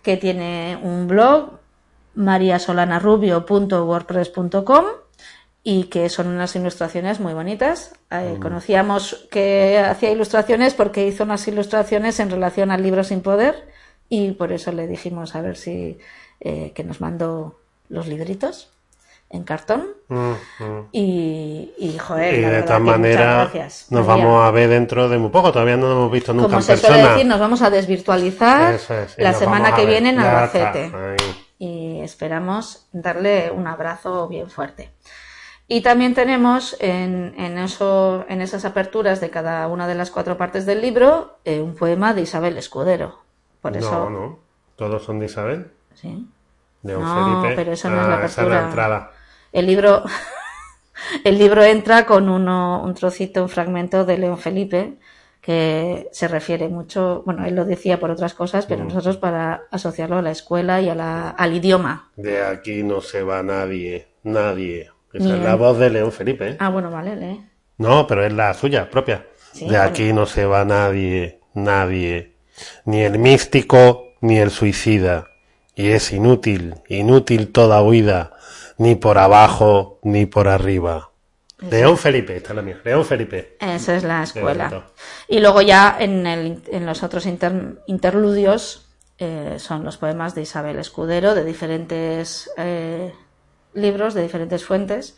[0.01, 1.59] que tiene un blog
[2.15, 4.85] mariasolanarubio.wordpress.com
[5.65, 7.93] y que son unas ilustraciones muy bonitas.
[8.11, 13.69] Eh, Conocíamos que hacía ilustraciones porque hizo unas ilustraciones en relación al libro sin poder
[14.09, 15.97] y por eso le dijimos a ver si
[16.41, 17.59] eh, que nos mandó
[17.89, 18.69] los libritos
[19.29, 20.87] en cartón Ujú.
[20.91, 24.25] y, y joder, Y la de verdad maneras gracias, nos María.
[24.25, 25.51] vamos a ver dentro de muy poco.
[25.51, 27.13] Todavía no nos hemos visto nunca Como en se suele persona.
[27.13, 29.89] decir, nos vamos a desvirtualizar es, la semana que ver.
[29.89, 30.19] viene en.
[30.19, 30.91] Albacete.
[31.65, 34.91] Y esperamos darle un abrazo bien fuerte.
[35.65, 40.35] Y también tenemos en, en, eso, en esas aperturas de cada una de las cuatro
[40.37, 43.19] partes del libro eh, un poema de Isabel Escudero.
[43.61, 44.39] Por eso, No, no.
[44.75, 45.71] Todos son de Isabel.
[45.93, 46.27] ¿sí?
[46.81, 47.55] De No, Felipe.
[47.55, 48.61] pero eso no es la Ah, esa apertura.
[48.61, 49.11] la entrada.
[49.53, 50.03] El libro,
[51.23, 54.97] el libro entra con uno, un trocito, un fragmento de León Felipe
[55.43, 58.69] que se refiere mucho, bueno, él lo decía por otras cosas, Mm.
[58.69, 62.09] pero nosotros para asociarlo a la escuela y a la, al idioma.
[62.15, 64.07] De aquí no se va nadie.
[64.23, 64.89] Nadie.
[65.11, 66.51] Esa es la voz de León Felipe.
[66.51, 66.57] ¿eh?
[66.59, 67.45] Ah, bueno, vale, lee.
[67.77, 69.27] No, pero es la suya propia.
[69.51, 69.89] Sí, de vale.
[69.89, 71.39] aquí no se va nadie.
[71.53, 72.35] Nadie.
[72.85, 75.27] Ni el místico ni el suicida.
[75.75, 78.31] Y es inútil, inútil toda huida.
[78.77, 81.09] Ni por abajo ni por arriba.
[81.69, 82.79] León Felipe, esta es la mía.
[82.83, 83.57] León Felipe.
[83.59, 84.83] Esa es la escuela.
[85.27, 90.41] Y luego ya en, el, en los otros inter- interludios eh, son los poemas de
[90.41, 93.13] Isabel Escudero, de diferentes eh,
[93.73, 95.17] libros, de diferentes fuentes,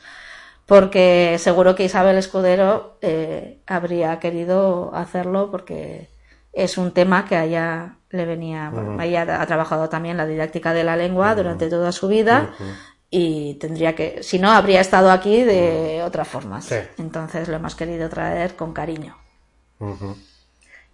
[0.65, 6.09] porque seguro que Isabel Escudero eh, habría querido hacerlo porque
[6.53, 10.73] es un tema que a ella le venía, bueno, ella ha trabajado también la didáctica
[10.73, 12.53] de la lengua durante toda su vida
[13.17, 16.65] y tendría que, si no, habría estado aquí de otras formas.
[16.65, 16.75] Sí.
[16.97, 19.15] Entonces lo hemos querido traer con cariño.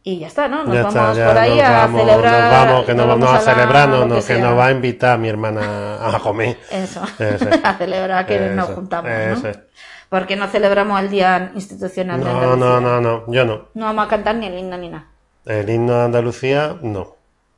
[0.03, 0.63] Y ya está, ¿no?
[0.63, 2.41] Nos Ya vamos está, por ahí nos a vamos, celebrar.
[2.43, 6.15] nos vamos, que nos vamos a celebrar, no, que, nos va a invitar mi hermana
[6.15, 6.57] a comer.
[6.69, 7.47] Eso, Eso.
[7.63, 9.53] a celebrar que nos juntamos, eso ¿no?
[10.09, 12.65] Porque no celebramos el Día Institucional de No, Andalucía.
[12.69, 13.69] no, no, no, yo no.
[13.73, 15.07] No vamos a cantar ni el himno ni nada.
[15.45, 17.15] El himno de Andalucía, no.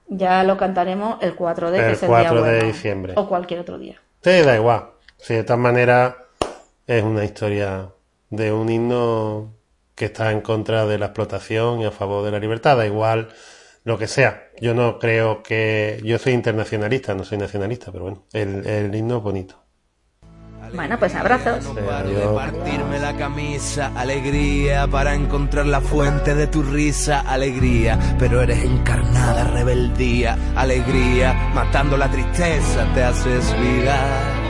[0.08, 2.68] Ya lo cantaremos el 4 de, que El es el 4 día de bueno.
[2.74, 3.14] diciembre.
[3.18, 4.00] O cualquier otro día.
[4.24, 4.92] Sí, da igual.
[5.18, 6.16] Sí, de todas maneras,
[6.88, 7.94] es una historia
[8.30, 9.56] de un himno
[9.96, 12.78] que está en contra de la explotación y a favor de la libertad.
[12.78, 13.30] Da igual
[13.86, 14.50] lo que sea.
[14.62, 16.02] Yo no creo que.
[16.06, 19.63] Yo soy internacionalista, no soy nacionalista, pero bueno, el, el himno es bonito.
[20.74, 21.64] Bueno, pues abrazos.
[21.66, 22.34] No Sí, paro de adiós.
[22.36, 29.44] partirme la camisa, alegría para encontrar la fuente de tu risa, alegría, pero eres encarnada
[29.46, 34.43] rebeldía, alegría, matando la tristeza te haces vida.